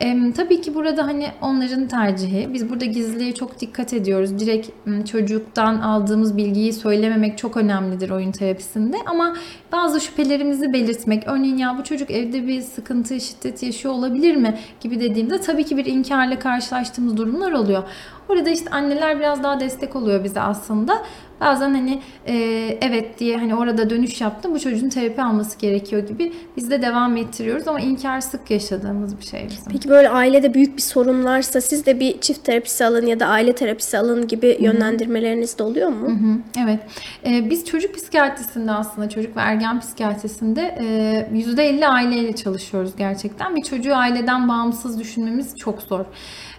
Em, 0.00 0.32
tabii 0.32 0.60
ki 0.60 0.74
burada 0.74 1.06
hani 1.06 1.26
onların 1.42 1.88
tercihi. 1.88 2.54
Biz 2.54 2.70
burada 2.70 2.84
gizliliğe 2.84 3.34
çok 3.34 3.60
dikkat 3.60 3.92
ediyoruz. 3.92 4.38
Direkt 4.38 4.68
çocuktan 5.10 5.80
aldığımız 5.80 6.36
bilgiyi 6.36 6.72
söylememek 6.72 7.38
çok 7.38 7.56
önemlidir 7.56 8.10
oyun 8.10 8.32
terapisinde. 8.32 8.96
Ama 9.06 9.36
bazı 9.72 10.00
şüphelerimizi 10.00 10.72
belirtmek. 10.72 11.22
Örneğin 11.26 11.56
ya 11.56 11.78
bu 11.78 11.84
çocuk 11.84 12.10
evde 12.10 12.46
bir 12.46 12.62
sıkıntı, 12.62 13.20
şiddet 13.20 13.62
yaşıyor 13.62 13.94
olabilir 13.94 14.36
mi 14.36 14.58
gibi 14.80 15.00
dediğimde 15.00 15.40
tabii 15.40 15.64
ki 15.64 15.76
bir 15.76 15.86
inkarla 15.86 16.38
karşılaştığımız 16.38 17.16
durumlar 17.16 17.52
oluyor. 17.52 17.82
Orada 18.28 18.50
işte 18.50 18.70
anneler 18.70 19.18
biraz 19.18 19.42
daha 19.42 19.60
destek 19.60 19.96
oluyor 19.96 20.24
bize 20.24 20.40
aslında. 20.40 21.02
Bazen 21.40 21.74
hani 21.74 22.00
e, 22.26 22.34
evet 22.80 23.18
diye 23.18 23.36
hani 23.38 23.54
orada 23.54 23.90
dönüş 23.90 24.20
yaptım 24.20 24.54
bu 24.54 24.60
çocuğun 24.60 24.88
terapi 24.88 25.22
alması 25.22 25.58
gerekiyor 25.58 26.06
gibi 26.06 26.32
biz 26.56 26.70
de 26.70 26.82
devam 26.82 27.16
ettiriyoruz 27.16 27.68
ama 27.68 27.80
inkar 27.80 28.20
sık 28.20 28.50
yaşadığımız 28.50 29.18
bir 29.18 29.24
şey 29.24 29.46
bizim. 29.50 29.72
Peki 29.72 29.88
böyle 29.88 30.08
ailede 30.08 30.54
büyük 30.54 30.76
bir 30.76 30.82
sorun 30.82 31.24
varsa 31.24 31.60
siz 31.60 31.86
de 31.86 32.00
bir 32.00 32.20
çift 32.20 32.44
terapisi 32.44 32.84
alın 32.84 33.06
ya 33.06 33.20
da 33.20 33.26
aile 33.26 33.54
terapisi 33.54 33.98
alın 33.98 34.28
gibi 34.28 34.56
yönlendirmeleriniz 34.60 35.58
de 35.58 35.62
oluyor 35.62 35.88
mu? 35.88 36.08
Hı 36.08 36.12
hı, 36.12 36.38
Evet. 36.64 36.80
Ee, 37.26 37.50
biz 37.50 37.64
çocuk 37.64 37.94
psikiyatrisinde 37.94 38.72
aslında 38.72 39.08
çocuk 39.08 39.36
ve 39.36 39.40
ergen 39.40 39.80
psikiyatrisinde 39.80 40.76
e, 40.80 41.38
%50 41.38 41.86
aileyle 41.86 42.32
çalışıyoruz 42.36 42.96
gerçekten. 42.96 43.56
Bir 43.56 43.62
çocuğu 43.62 43.94
aileden 43.96 44.48
bağımsız 44.48 44.98
düşünmemiz 45.00 45.56
çok 45.56 45.82
zor. 45.82 46.04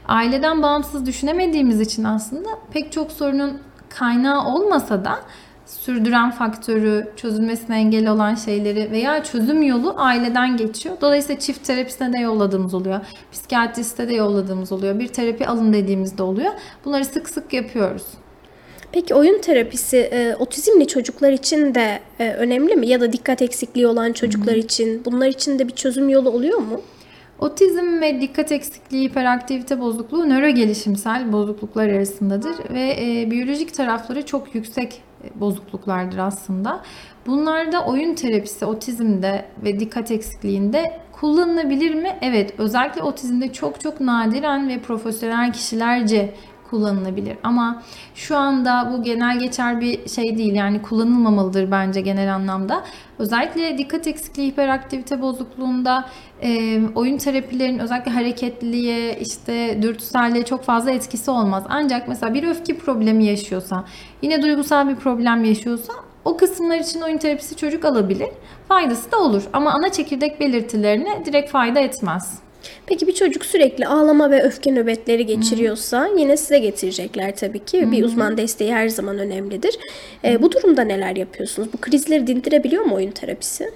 Aileden 0.07 0.61
bağımsız 0.61 1.05
düşünemediğimiz 1.05 1.79
için 1.81 2.03
aslında 2.03 2.49
pek 2.73 2.91
çok 2.91 3.11
sorunun 3.11 3.59
kaynağı 3.97 4.45
olmasa 4.45 5.05
da 5.05 5.19
sürdüren 5.65 6.31
faktörü, 6.31 7.07
çözülmesine 7.15 7.77
engel 7.77 8.07
olan 8.07 8.35
şeyleri 8.35 8.91
veya 8.91 9.23
çözüm 9.23 9.63
yolu 9.63 9.93
aileden 9.97 10.57
geçiyor. 10.57 10.97
Dolayısıyla 11.01 11.39
çift 11.39 11.67
terapisine 11.67 12.13
de 12.13 12.17
yolladığımız 12.17 12.73
oluyor. 12.73 12.99
Psikiyatriste 13.31 14.07
de 14.07 14.13
yolladığımız 14.13 14.71
oluyor. 14.71 14.99
Bir 14.99 15.07
terapi 15.07 15.47
alın 15.47 15.73
dediğimizde 15.73 16.23
oluyor. 16.23 16.51
Bunları 16.85 17.05
sık 17.05 17.29
sık 17.29 17.53
yapıyoruz. 17.53 18.03
Peki 18.91 19.15
oyun 19.15 19.41
terapisi 19.41 19.97
e, 19.97 20.35
otizmli 20.39 20.87
çocuklar 20.87 21.31
için 21.31 21.75
de 21.75 21.99
e, 22.19 22.33
önemli 22.33 22.75
mi? 22.75 22.87
Ya 22.87 23.01
da 23.01 23.13
dikkat 23.13 23.41
eksikliği 23.41 23.87
olan 23.87 24.13
çocuklar 24.13 24.55
için 24.55 25.05
bunlar 25.05 25.27
için 25.27 25.59
de 25.59 25.67
bir 25.67 25.73
çözüm 25.73 26.09
yolu 26.09 26.29
oluyor 26.29 26.57
mu? 26.57 26.81
Otizm 27.41 28.01
ve 28.01 28.21
dikkat 28.21 28.51
eksikliği, 28.51 29.09
hiperaktivite 29.09 29.79
bozukluğu 29.79 30.29
nöro 30.29 30.49
gelişimsel 30.49 31.31
bozukluklar 31.31 31.89
arasındadır 31.89 32.55
ve 32.73 32.95
e, 32.99 33.31
biyolojik 33.31 33.73
tarafları 33.73 34.25
çok 34.25 34.55
yüksek 34.55 35.01
e, 35.23 35.39
bozukluklardır 35.39 36.17
aslında. 36.17 36.81
Bunlarda 37.27 37.85
oyun 37.85 38.15
terapisi 38.15 38.65
otizmde 38.65 39.45
ve 39.63 39.79
dikkat 39.79 40.11
eksikliğinde 40.11 40.99
kullanılabilir 41.11 41.95
mi? 41.95 42.17
Evet, 42.21 42.53
özellikle 42.57 43.03
otizmde 43.03 43.53
çok 43.53 43.81
çok 43.81 43.99
nadiren 43.99 44.69
ve 44.69 44.79
profesyonel 44.79 45.53
kişilerce 45.53 46.33
kullanılabilir. 46.71 47.37
Ama 47.43 47.81
şu 48.15 48.37
anda 48.37 48.93
bu 48.93 49.03
genel 49.03 49.39
geçer 49.39 49.81
bir 49.81 50.09
şey 50.09 50.37
değil. 50.37 50.53
Yani 50.53 50.81
kullanılmamalıdır 50.81 51.71
bence 51.71 52.01
genel 52.01 52.35
anlamda. 52.35 52.83
Özellikle 53.19 53.77
dikkat 53.77 54.07
eksikliği, 54.07 54.51
hiperaktivite 54.51 55.21
bozukluğunda 55.21 56.05
e, 56.41 56.81
oyun 56.95 57.17
terapilerin 57.17 57.79
özellikle 57.79 58.11
hareketliliğe, 58.11 59.19
işte 59.19 59.79
dürtüselliğe 59.81 60.45
çok 60.45 60.63
fazla 60.63 60.91
etkisi 60.91 61.31
olmaz. 61.31 61.63
Ancak 61.69 62.07
mesela 62.07 62.33
bir 62.33 62.47
öfke 62.47 62.77
problemi 62.77 63.25
yaşıyorsa, 63.25 63.85
yine 64.21 64.41
duygusal 64.41 64.89
bir 64.89 64.95
problem 64.95 65.43
yaşıyorsa 65.43 65.93
o 66.25 66.37
kısımlar 66.37 66.79
için 66.79 67.01
oyun 67.01 67.17
terapisi 67.17 67.55
çocuk 67.55 67.85
alabilir. 67.85 68.29
Faydası 68.67 69.11
da 69.11 69.19
olur 69.19 69.43
ama 69.53 69.71
ana 69.71 69.91
çekirdek 69.91 70.39
belirtilerine 70.39 71.25
direkt 71.25 71.51
fayda 71.51 71.79
etmez. 71.79 72.41
Peki 72.85 73.07
bir 73.07 73.13
çocuk 73.13 73.45
sürekli 73.45 73.87
ağlama 73.87 74.31
ve 74.31 74.43
öfke 74.43 74.71
nöbetleri 74.71 75.25
geçiriyorsa 75.25 76.07
yine 76.17 76.37
size 76.37 76.59
getirecekler 76.59 77.35
tabii 77.35 77.65
ki. 77.65 77.91
Bir 77.91 78.03
uzman 78.03 78.37
desteği 78.37 78.73
her 78.73 78.87
zaman 78.89 79.17
önemlidir. 79.17 79.77
E, 80.25 80.41
bu 80.41 80.51
durumda 80.51 80.81
neler 80.81 81.15
yapıyorsunuz? 81.15 81.73
Bu 81.73 81.77
krizleri 81.77 82.27
dindirebiliyor 82.27 82.83
mu 82.83 82.95
oyun 82.95 83.11
terapisi? 83.11 83.71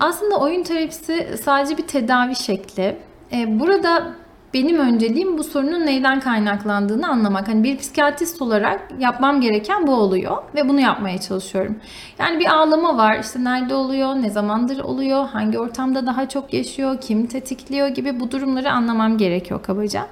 Aslında 0.00 0.40
oyun 0.40 0.62
terapisi 0.62 1.26
sadece 1.44 1.76
bir 1.78 1.86
tedavi 1.86 2.36
şekli. 2.36 2.96
E, 3.32 3.60
Burada 3.60 4.14
benim 4.54 4.78
önceliğim 4.78 5.38
bu 5.38 5.44
sorunun 5.44 5.86
neyden 5.86 6.20
kaynaklandığını 6.20 7.08
anlamak. 7.08 7.48
Hani 7.48 7.64
bir 7.64 7.78
psikiyatrist 7.78 8.42
olarak 8.42 8.80
yapmam 8.98 9.40
gereken 9.40 9.86
bu 9.86 9.94
oluyor 9.94 10.36
ve 10.54 10.68
bunu 10.68 10.80
yapmaya 10.80 11.18
çalışıyorum. 11.18 11.76
Yani 12.18 12.40
bir 12.40 12.46
ağlama 12.46 12.96
var. 12.96 13.18
İşte 13.18 13.44
nerede 13.44 13.74
oluyor, 13.74 14.14
ne 14.14 14.30
zamandır 14.30 14.78
oluyor, 14.78 15.28
hangi 15.28 15.58
ortamda 15.58 16.06
daha 16.06 16.28
çok 16.28 16.54
yaşıyor, 16.54 17.00
kim 17.00 17.26
tetikliyor 17.26 17.88
gibi 17.88 18.20
bu 18.20 18.30
durumları 18.30 18.70
anlamam 18.70 19.18
gerekiyor 19.18 19.62
kabaca. 19.62 20.06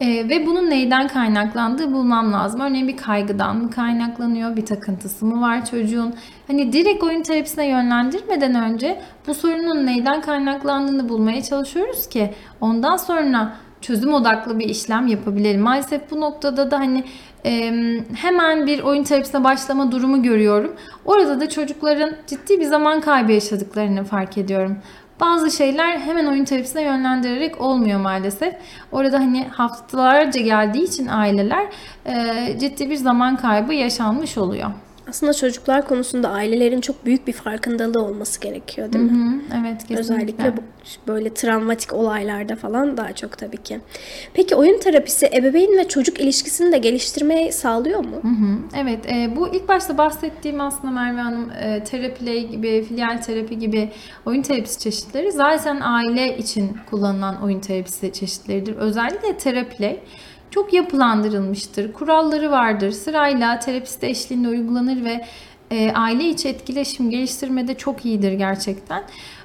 Ee, 0.00 0.28
ve 0.28 0.46
bunun 0.46 0.70
neyden 0.70 1.08
kaynaklandığı 1.08 1.92
bulmam 1.92 2.32
lazım. 2.32 2.60
Örneğin 2.60 2.88
bir 2.88 2.96
kaygıdan 2.96 3.56
mı 3.56 3.70
kaynaklanıyor, 3.70 4.56
bir 4.56 4.66
takıntısı 4.66 5.26
mı 5.26 5.40
var 5.40 5.66
çocuğun? 5.66 6.14
Hani 6.46 6.72
direkt 6.72 7.04
oyun 7.04 7.22
terapisine 7.22 7.66
yönlendirmeden 7.68 8.54
önce 8.54 9.02
bu 9.26 9.34
sorunun 9.34 9.86
neyden 9.86 10.20
kaynaklandığını 10.20 11.08
bulmaya 11.08 11.42
çalışıyoruz 11.42 12.08
ki 12.08 12.34
ondan 12.60 12.96
sonra 12.96 13.56
çözüm 13.86 14.14
odaklı 14.14 14.58
bir 14.58 14.68
işlem 14.68 15.06
yapabilelim. 15.06 15.60
Maalesef 15.60 16.10
bu 16.10 16.20
noktada 16.20 16.70
da 16.70 16.78
hani 16.78 17.04
hemen 18.14 18.66
bir 18.66 18.82
oyun 18.82 19.04
terapisine 19.04 19.44
başlama 19.44 19.92
durumu 19.92 20.22
görüyorum. 20.22 20.76
Orada 21.04 21.40
da 21.40 21.48
çocukların 21.48 22.12
ciddi 22.26 22.60
bir 22.60 22.64
zaman 22.64 23.00
kaybı 23.00 23.32
yaşadıklarını 23.32 24.04
fark 24.04 24.38
ediyorum. 24.38 24.76
Bazı 25.20 25.50
şeyler 25.50 25.98
hemen 25.98 26.26
oyun 26.26 26.44
terapisine 26.44 26.82
yönlendirerek 26.82 27.60
olmuyor 27.60 28.00
maalesef. 28.00 28.54
Orada 28.92 29.18
hani 29.18 29.48
haftalarca 29.48 30.40
geldiği 30.40 30.84
için 30.84 31.06
aileler 31.06 31.66
ciddi 32.58 32.90
bir 32.90 32.96
zaman 32.96 33.36
kaybı 33.36 33.74
yaşanmış 33.74 34.38
oluyor. 34.38 34.70
Aslında 35.08 35.34
çocuklar 35.34 35.88
konusunda 35.88 36.28
ailelerin 36.28 36.80
çok 36.80 37.04
büyük 37.06 37.26
bir 37.26 37.32
farkındalığı 37.32 38.02
olması 38.04 38.40
gerekiyor 38.40 38.92
değil 38.92 39.04
mi? 39.04 39.10
Hı, 39.10 39.56
evet 39.60 39.78
kesinlikle. 39.78 40.00
Özellikle 40.00 40.56
bu 40.56 40.60
böyle 41.08 41.34
travmatik 41.34 41.92
olaylarda 41.92 42.56
falan 42.56 42.96
daha 42.96 43.12
çok 43.12 43.38
tabii 43.38 43.56
ki. 43.62 43.80
Peki 44.34 44.54
oyun 44.54 44.80
terapisi 44.80 45.26
ebeveyn 45.26 45.78
ve 45.78 45.88
çocuk 45.88 46.20
ilişkisini 46.20 46.72
de 46.72 46.78
geliştirmeyi 46.78 47.52
sağlıyor 47.52 47.98
mu? 48.04 48.16
Hı 48.22 48.28
hı, 48.28 48.58
Evet, 48.82 49.06
e, 49.12 49.36
bu 49.36 49.48
ilk 49.54 49.68
başta 49.68 49.98
bahsettiğim 49.98 50.60
aslında 50.60 50.92
Merve 50.94 51.20
Hanım 51.20 51.50
e, 51.50 51.84
teraplay 51.84 52.48
gibi, 52.48 52.84
filial 52.88 53.22
terapi 53.22 53.58
gibi 53.58 53.90
oyun 54.26 54.42
terapisi 54.42 54.78
çeşitleri 54.78 55.32
zaten 55.32 55.80
aile 55.80 56.38
için 56.38 56.76
kullanılan 56.90 57.42
oyun 57.42 57.60
terapisi 57.60 58.12
çeşitleridir. 58.12 58.76
Özellikle 58.76 59.36
teraplay 59.38 60.00
çok 60.50 60.72
yapılandırılmıştır. 60.72 61.92
Kuralları 61.92 62.50
vardır. 62.50 62.90
Sırayla 62.90 63.58
terapist 63.58 64.04
eşliğinde 64.04 64.48
uygulanır 64.48 65.04
ve 65.04 65.24
e, 65.70 65.92
aile 65.92 66.24
içi 66.24 66.48
etkileşim 66.48 67.10
geliştirmede 67.10 67.74
çok 67.74 68.04
iyidir 68.04 68.32
gerçekten. 68.32 69.02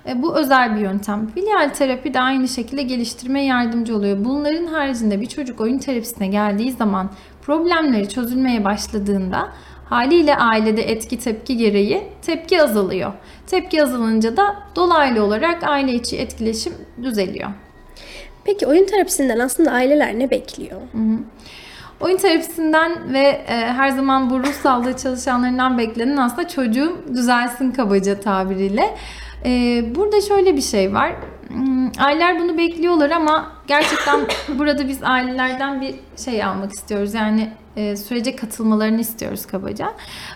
E, 0.07 0.21
bu 0.21 0.35
özel 0.35 0.75
bir 0.75 0.81
yöntem. 0.81 1.27
Filial 1.27 1.69
terapi 1.69 2.13
de 2.13 2.19
aynı 2.19 2.47
şekilde 2.47 2.81
geliştirmeye 2.81 3.45
yardımcı 3.45 3.95
oluyor. 3.95 4.25
Bunların 4.25 4.65
haricinde 4.65 5.21
bir 5.21 5.25
çocuk 5.25 5.61
oyun 5.61 5.77
terapisine 5.77 6.27
geldiği 6.27 6.71
zaman 6.71 7.11
problemleri 7.41 8.09
çözülmeye 8.09 8.63
başladığında 8.63 9.49
haliyle 9.85 10.37
ailede 10.37 10.81
etki 10.81 11.19
tepki 11.19 11.57
gereği 11.57 12.03
tepki 12.21 12.63
azalıyor. 12.63 13.13
Tepki 13.47 13.83
azalınca 13.83 14.37
da 14.37 14.55
dolaylı 14.75 15.23
olarak 15.23 15.63
aile 15.63 15.93
içi 15.93 16.17
etkileşim 16.17 16.73
düzeliyor. 17.03 17.49
Peki 18.43 18.67
oyun 18.67 18.85
terapisinden 18.85 19.39
aslında 19.39 19.71
aileler 19.71 20.19
ne 20.19 20.31
bekliyor? 20.31 20.81
Oyun 22.01 22.17
terapisinden 22.17 23.13
ve 23.13 23.19
e, 23.19 23.53
her 23.53 23.89
zaman 23.89 24.29
bu 24.29 24.39
ruh 24.39 24.53
sağlığı 24.53 24.97
çalışanlarından 24.97 25.77
beklenen 25.77 26.17
aslında 26.17 26.47
çocuğum 26.47 26.97
düzelsin 27.13 27.71
kabaca 27.71 28.19
tabiriyle. 28.19 28.95
E, 29.45 29.83
burada 29.95 30.21
şöyle 30.21 30.55
bir 30.55 30.61
şey 30.61 30.93
var. 30.93 31.15
Hmm, 31.47 31.91
aileler 31.99 32.39
bunu 32.39 32.57
bekliyorlar 32.57 33.09
ama 33.09 33.51
gerçekten 33.67 34.19
burada 34.59 34.87
biz 34.87 34.99
ailelerden 35.03 35.81
bir 35.81 35.95
şey 36.23 36.43
almak 36.43 36.71
istiyoruz. 36.71 37.13
Yani 37.13 37.49
e, 37.75 37.97
sürece 37.97 38.35
katılmalarını 38.35 39.01
istiyoruz 39.01 39.45
kabaca. 39.45 39.93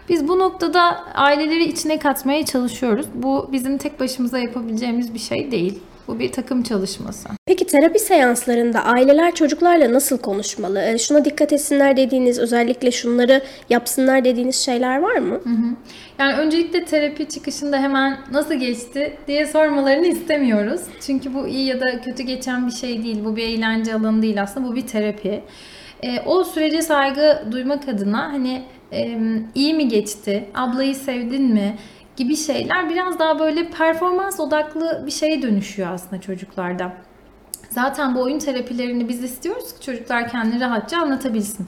Biz 0.09 0.27
bu 0.27 0.39
noktada 0.39 1.03
aileleri 1.15 1.63
içine 1.63 1.99
katmaya 1.99 2.45
çalışıyoruz. 2.45 3.05
Bu 3.13 3.49
bizim 3.51 3.77
tek 3.77 3.99
başımıza 3.99 4.39
yapabileceğimiz 4.39 5.13
bir 5.13 5.19
şey 5.19 5.51
değil. 5.51 5.79
Bu 6.07 6.19
bir 6.19 6.31
takım 6.31 6.63
çalışması. 6.63 7.29
Peki 7.45 7.67
terapi 7.67 7.99
seanslarında 7.99 8.83
aileler 8.83 9.35
çocuklarla 9.35 9.93
nasıl 9.93 10.17
konuşmalı? 10.17 10.81
E, 10.81 10.97
şuna 10.97 11.25
dikkat 11.25 11.53
etsinler 11.53 11.97
dediğiniz, 11.97 12.39
özellikle 12.39 12.91
şunları 12.91 13.41
yapsınlar 13.69 14.25
dediğiniz 14.25 14.55
şeyler 14.55 14.99
var 14.99 15.17
mı? 15.17 15.35
Hı 15.43 15.49
hı. 15.49 15.75
Yani 16.19 16.33
öncelikle 16.33 16.85
terapi 16.85 17.29
çıkışında 17.29 17.77
hemen 17.77 18.17
nasıl 18.31 18.53
geçti 18.53 19.17
diye 19.27 19.45
sormalarını 19.45 20.07
istemiyoruz. 20.07 20.81
Çünkü 21.01 21.33
bu 21.33 21.47
iyi 21.47 21.65
ya 21.65 21.81
da 21.81 22.01
kötü 22.01 22.23
geçen 22.23 22.67
bir 22.67 22.71
şey 22.71 23.03
değil. 23.03 23.25
Bu 23.25 23.35
bir 23.35 23.43
eğlence 23.43 23.93
alanı 23.93 24.21
değil 24.21 24.41
aslında. 24.41 24.67
Bu 24.67 24.75
bir 24.75 24.87
terapi. 24.87 25.41
E, 26.03 26.19
o 26.25 26.43
sürece 26.43 26.81
saygı 26.81 27.43
duymak 27.51 27.89
adına 27.89 28.33
hani 28.33 28.61
e, 28.93 29.19
iyi 29.55 29.73
mi 29.73 29.87
geçti? 29.87 30.45
Ablayı 30.55 30.95
sevdin 30.95 31.43
mi? 31.43 31.75
Gibi 32.15 32.35
şeyler 32.35 32.89
biraz 32.89 33.19
daha 33.19 33.39
böyle 33.39 33.69
performans 33.69 34.39
odaklı 34.39 35.03
bir 35.05 35.11
şeye 35.11 35.41
dönüşüyor 35.41 35.89
aslında 35.91 36.21
çocuklarda. 36.21 37.04
Zaten 37.75 38.15
bu 38.15 38.21
oyun 38.21 38.39
terapilerini 38.39 39.09
biz 39.09 39.23
istiyoruz 39.23 39.73
ki 39.73 39.85
çocuklar 39.85 40.29
kendini 40.29 40.61
rahatça 40.61 40.97
anlatabilsin. 40.97 41.67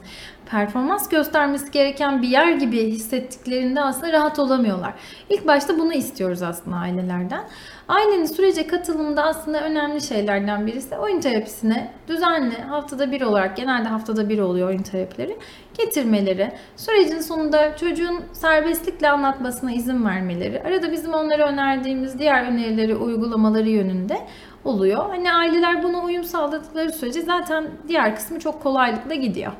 Performans 0.50 1.08
göstermesi 1.08 1.70
gereken 1.70 2.22
bir 2.22 2.28
yer 2.28 2.52
gibi 2.52 2.86
hissettiklerinde 2.86 3.80
aslında 3.80 4.12
rahat 4.12 4.38
olamıyorlar. 4.38 4.94
İlk 5.30 5.46
başta 5.46 5.78
bunu 5.78 5.92
istiyoruz 5.92 6.42
aslında 6.42 6.76
ailelerden. 6.76 7.44
Ailenin 7.88 8.24
sürece 8.24 8.66
katılımında 8.66 9.22
aslında 9.22 9.60
önemli 9.60 10.00
şeylerden 10.00 10.66
birisi 10.66 10.96
oyun 10.96 11.20
terapisine 11.20 11.92
düzenli 12.08 12.56
haftada 12.56 13.12
bir 13.12 13.20
olarak 13.20 13.56
genelde 13.56 13.88
haftada 13.88 14.28
bir 14.28 14.38
oluyor 14.38 14.68
oyun 14.68 14.82
terapileri 14.82 15.36
getirmeleri, 15.78 16.52
sürecin 16.76 17.20
sonunda 17.20 17.76
çocuğun 17.76 18.24
serbestlikle 18.32 19.10
anlatmasına 19.10 19.72
izin 19.72 20.04
vermeleri, 20.04 20.62
arada 20.62 20.92
bizim 20.92 21.14
onlara 21.14 21.48
önerdiğimiz 21.48 22.18
diğer 22.18 22.46
önerileri 22.46 22.96
uygulamaları 22.96 23.68
yönünde 23.68 24.18
oluyor. 24.64 25.08
Hani 25.08 25.32
aileler 25.32 25.82
buna 25.82 26.04
uyum 26.04 26.24
sağladıkları 26.24 26.92
sürece 26.92 27.22
zaten 27.22 27.66
diğer 27.88 28.16
kısmı 28.16 28.40
çok 28.40 28.62
kolaylıkla 28.62 29.14
gidiyor. 29.14 29.52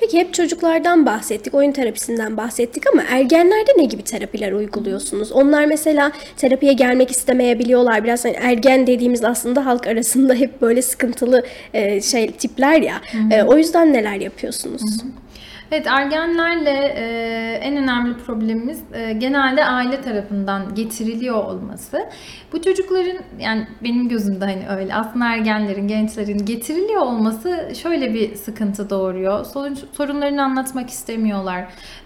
Peki 0.00 0.18
hep 0.18 0.34
çocuklardan 0.34 1.06
bahsettik, 1.06 1.54
oyun 1.54 1.72
terapisinden 1.72 2.36
bahsettik 2.36 2.82
ama 2.92 3.02
ergenlerde 3.10 3.70
ne 3.76 3.84
gibi 3.84 4.02
terapiler 4.02 4.52
uyguluyorsunuz? 4.52 5.32
Onlar 5.32 5.64
mesela 5.64 6.12
terapiye 6.36 6.72
gelmek 6.72 7.10
istemeyebiliyorlar. 7.10 8.04
Biraz 8.04 8.24
hani 8.24 8.36
ergen 8.40 8.86
dediğimiz 8.86 9.24
aslında 9.24 9.66
halk 9.66 9.86
arasında 9.86 10.34
hep 10.42 10.62
böyle 10.62 10.82
sıkıntılı 10.82 11.42
e, 11.74 12.00
şey 12.00 12.30
tipler 12.30 12.82
ya. 12.82 13.00
E, 13.30 13.42
o 13.42 13.56
yüzden 13.56 13.92
neler 13.92 14.14
yapıyorsunuz? 14.14 14.82
Hı 14.82 15.06
hı. 15.06 15.25
Evet 15.72 15.86
ergenlerle 15.86 16.70
e, 16.70 17.58
en 17.62 17.76
önemli 17.76 18.16
problemimiz 18.16 18.82
e, 18.92 19.12
genelde 19.12 19.64
aile 19.64 20.00
tarafından 20.00 20.74
getiriliyor 20.74 21.44
olması. 21.44 22.08
Bu 22.52 22.62
çocukların 22.62 23.18
yani 23.38 23.66
benim 23.82 24.08
gözümde 24.08 24.44
hani 24.44 24.68
öyle 24.68 24.94
aslında 24.94 25.24
ergenlerin, 25.34 25.88
gençlerin 25.88 26.46
getiriliyor 26.46 27.02
olması 27.02 27.72
şöyle 27.82 28.14
bir 28.14 28.34
sıkıntı 28.34 28.90
doğuruyor. 28.90 29.44
Sorun, 29.44 29.78
sorunlarını 29.92 30.42
anlatmak 30.42 30.90
istemiyorlar. 30.90 31.64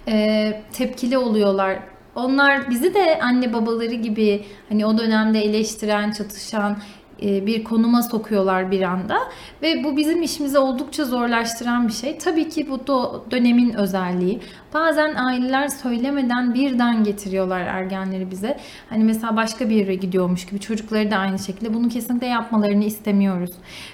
E, 0.08 0.62
tepkili 0.72 1.18
oluyorlar. 1.18 1.78
Onlar 2.14 2.70
bizi 2.70 2.94
de 2.94 3.20
anne 3.22 3.52
babaları 3.52 3.94
gibi 3.94 4.44
hani 4.68 4.86
o 4.86 4.98
dönemde 4.98 5.40
eleştiren, 5.40 6.12
çatışan, 6.12 6.76
bir 7.22 7.64
konuma 7.64 8.02
sokuyorlar 8.02 8.70
bir 8.70 8.82
anda 8.82 9.18
ve 9.62 9.84
bu 9.84 9.96
bizim 9.96 10.22
işimizi 10.22 10.58
oldukça 10.58 11.04
zorlaştıran 11.04 11.88
bir 11.88 11.92
şey. 11.92 12.18
Tabii 12.18 12.48
ki 12.48 12.70
bu 12.70 12.86
da 12.86 13.30
dönemin 13.30 13.72
özelliği. 13.72 14.40
Bazen 14.74 15.14
aileler 15.14 15.68
söylemeden 15.68 16.54
birden 16.54 17.04
getiriyorlar 17.04 17.60
ergenleri 17.60 18.30
bize. 18.30 18.56
Hani 18.90 19.04
mesela 19.04 19.36
başka 19.36 19.70
bir 19.70 19.74
yere 19.74 19.94
gidiyormuş 19.94 20.46
gibi 20.46 20.60
çocukları 20.60 21.10
da 21.10 21.16
aynı 21.16 21.38
şekilde 21.38 21.74
bunu 21.74 21.88
kesinlikle 21.88 22.26
yapmalarını 22.26 22.84
istemiyoruz. 22.84 23.50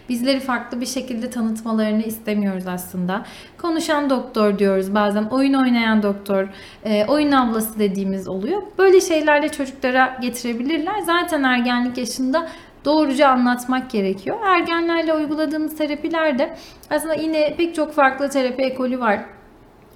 Bizleri 0.09 0.41
farklı 0.41 0.81
bir 0.81 0.87
şekilde 0.87 1.31
tanıtmalarını 1.31 2.03
istemiyoruz 2.03 2.67
aslında. 2.67 3.25
Konuşan 3.59 4.11
doktor 4.11 4.59
diyoruz 4.59 4.95
bazen 4.95 5.25
oyun 5.25 5.55
oynayan 5.55 6.03
doktor, 6.03 6.49
e, 6.85 7.05
oyun 7.07 7.33
ablası 7.33 7.79
dediğimiz 7.79 8.29
oluyor. 8.29 8.63
Böyle 8.79 9.01
şeylerle 9.01 9.49
çocuklara 9.49 10.19
getirebilirler. 10.23 11.01
Zaten 11.01 11.43
ergenlik 11.43 11.99
yaşında 11.99 12.49
doğruca 12.87 13.29
anlatmak 13.29 13.91
gerekiyor. 13.91 14.37
Ergenlerle 14.47 15.15
uyguladığımız 15.15 15.77
terapilerde 15.77 16.57
aslında 16.91 17.15
yine 17.15 17.55
pek 17.57 17.75
çok 17.75 17.93
farklı 17.93 18.29
terapi 18.31 18.63
ekolü 18.63 19.01
var. 19.01 19.21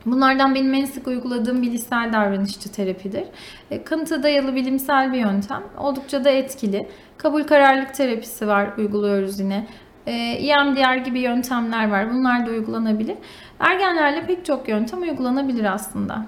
Bunlardan 0.06 0.54
benim 0.54 0.74
en 0.74 0.84
sık 0.84 1.06
uyguladığım 1.06 1.62
bilişsel 1.62 2.12
davranışçı 2.12 2.72
terapidir. 2.72 3.24
E, 3.70 3.84
kanıta 3.84 4.22
dayalı 4.22 4.54
bilimsel 4.54 5.12
bir 5.12 5.18
yöntem. 5.18 5.62
Oldukça 5.78 6.24
da 6.24 6.30
etkili. 6.30 6.88
Kabul 7.18 7.42
kararlılık 7.42 7.94
terapisi 7.94 8.46
var 8.46 8.70
uyguluyoruz 8.78 9.40
yine. 9.40 9.66
EMDR 10.06 10.96
gibi 10.96 11.20
yöntemler 11.20 11.90
var. 11.90 12.10
Bunlar 12.10 12.46
da 12.46 12.50
uygulanabilir. 12.50 13.16
Ergenlerle 13.60 14.26
pek 14.26 14.44
çok 14.44 14.68
yöntem 14.68 15.02
uygulanabilir 15.02 15.74
aslında. 15.74 16.26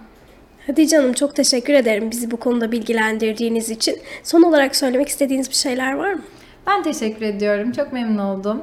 Hatice 0.67 0.97
Hanım 0.97 1.13
çok 1.13 1.37
teşekkür 1.37 1.75
ederim 1.75 2.11
bizi 2.11 2.31
bu 2.31 2.37
konuda 2.37 2.73
bilgilendirdiğiniz 2.73 3.71
için. 3.71 3.97
Son 4.23 4.43
olarak 4.43 4.77
söylemek 4.77 5.09
istediğiniz 5.09 5.51
bir 5.51 5.55
şeyler 5.55 5.93
var 5.93 6.13
mı? 6.13 6.23
Ben 6.67 6.83
teşekkür 6.83 7.23
ediyorum. 7.23 7.73
Çok 7.73 7.93
memnun 7.93 8.19
oldum. 8.19 8.63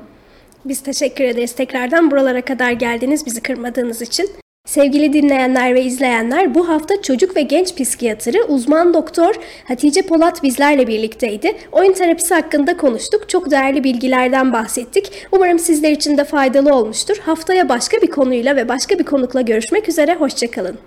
Biz 0.66 0.84
teşekkür 0.84 1.24
ederiz 1.24 1.56
tekrardan 1.56 2.12
buralara 2.12 2.42
kadar 2.42 2.72
geldiniz 2.72 3.26
bizi 3.26 3.42
kırmadığınız 3.42 4.02
için. 4.02 4.30
Sevgili 4.66 5.14
dinleyenler 5.14 5.76
ve 5.76 5.84
izleyenler 5.84 6.56
bu 6.56 6.70
hafta 6.70 7.02
çocuk 7.02 7.36
ve 7.36 7.42
genç 7.42 7.76
psikiyatrı 7.76 8.44
uzman 8.48 8.94
doktor 8.94 9.36
Hatice 9.68 10.02
Polat 10.02 10.44
bizlerle 10.44 10.88
birlikteydi. 10.88 11.58
Oyun 11.72 11.94
terapisi 11.94 12.34
hakkında 12.34 12.78
konuştuk. 12.78 13.30
Çok 13.30 13.52
değerli 13.52 13.84
bilgilerden 13.84 14.54
bahsettik. 14.54 15.12
Umarım 15.32 15.60
sizler 15.60 15.92
için 15.92 16.18
de 16.18 16.24
faydalı 16.24 16.76
olmuştur. 16.76 17.18
Haftaya 17.18 17.70
başka 17.70 18.02
bir 18.02 18.12
konuyla 18.12 18.56
ve 18.56 18.68
başka 18.70 19.00
bir 19.00 19.04
konukla 19.04 19.42
görüşmek 19.42 19.90
üzere. 19.90 20.16
Hoşçakalın. 20.16 20.78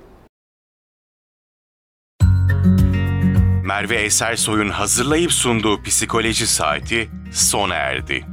Merve 3.72 3.96
Esersoy'un 3.96 4.68
hazırlayıp 4.68 5.32
sunduğu 5.32 5.82
Psikoloji 5.82 6.46
Saati 6.46 7.10
sona 7.32 7.74
erdi. 7.74 8.31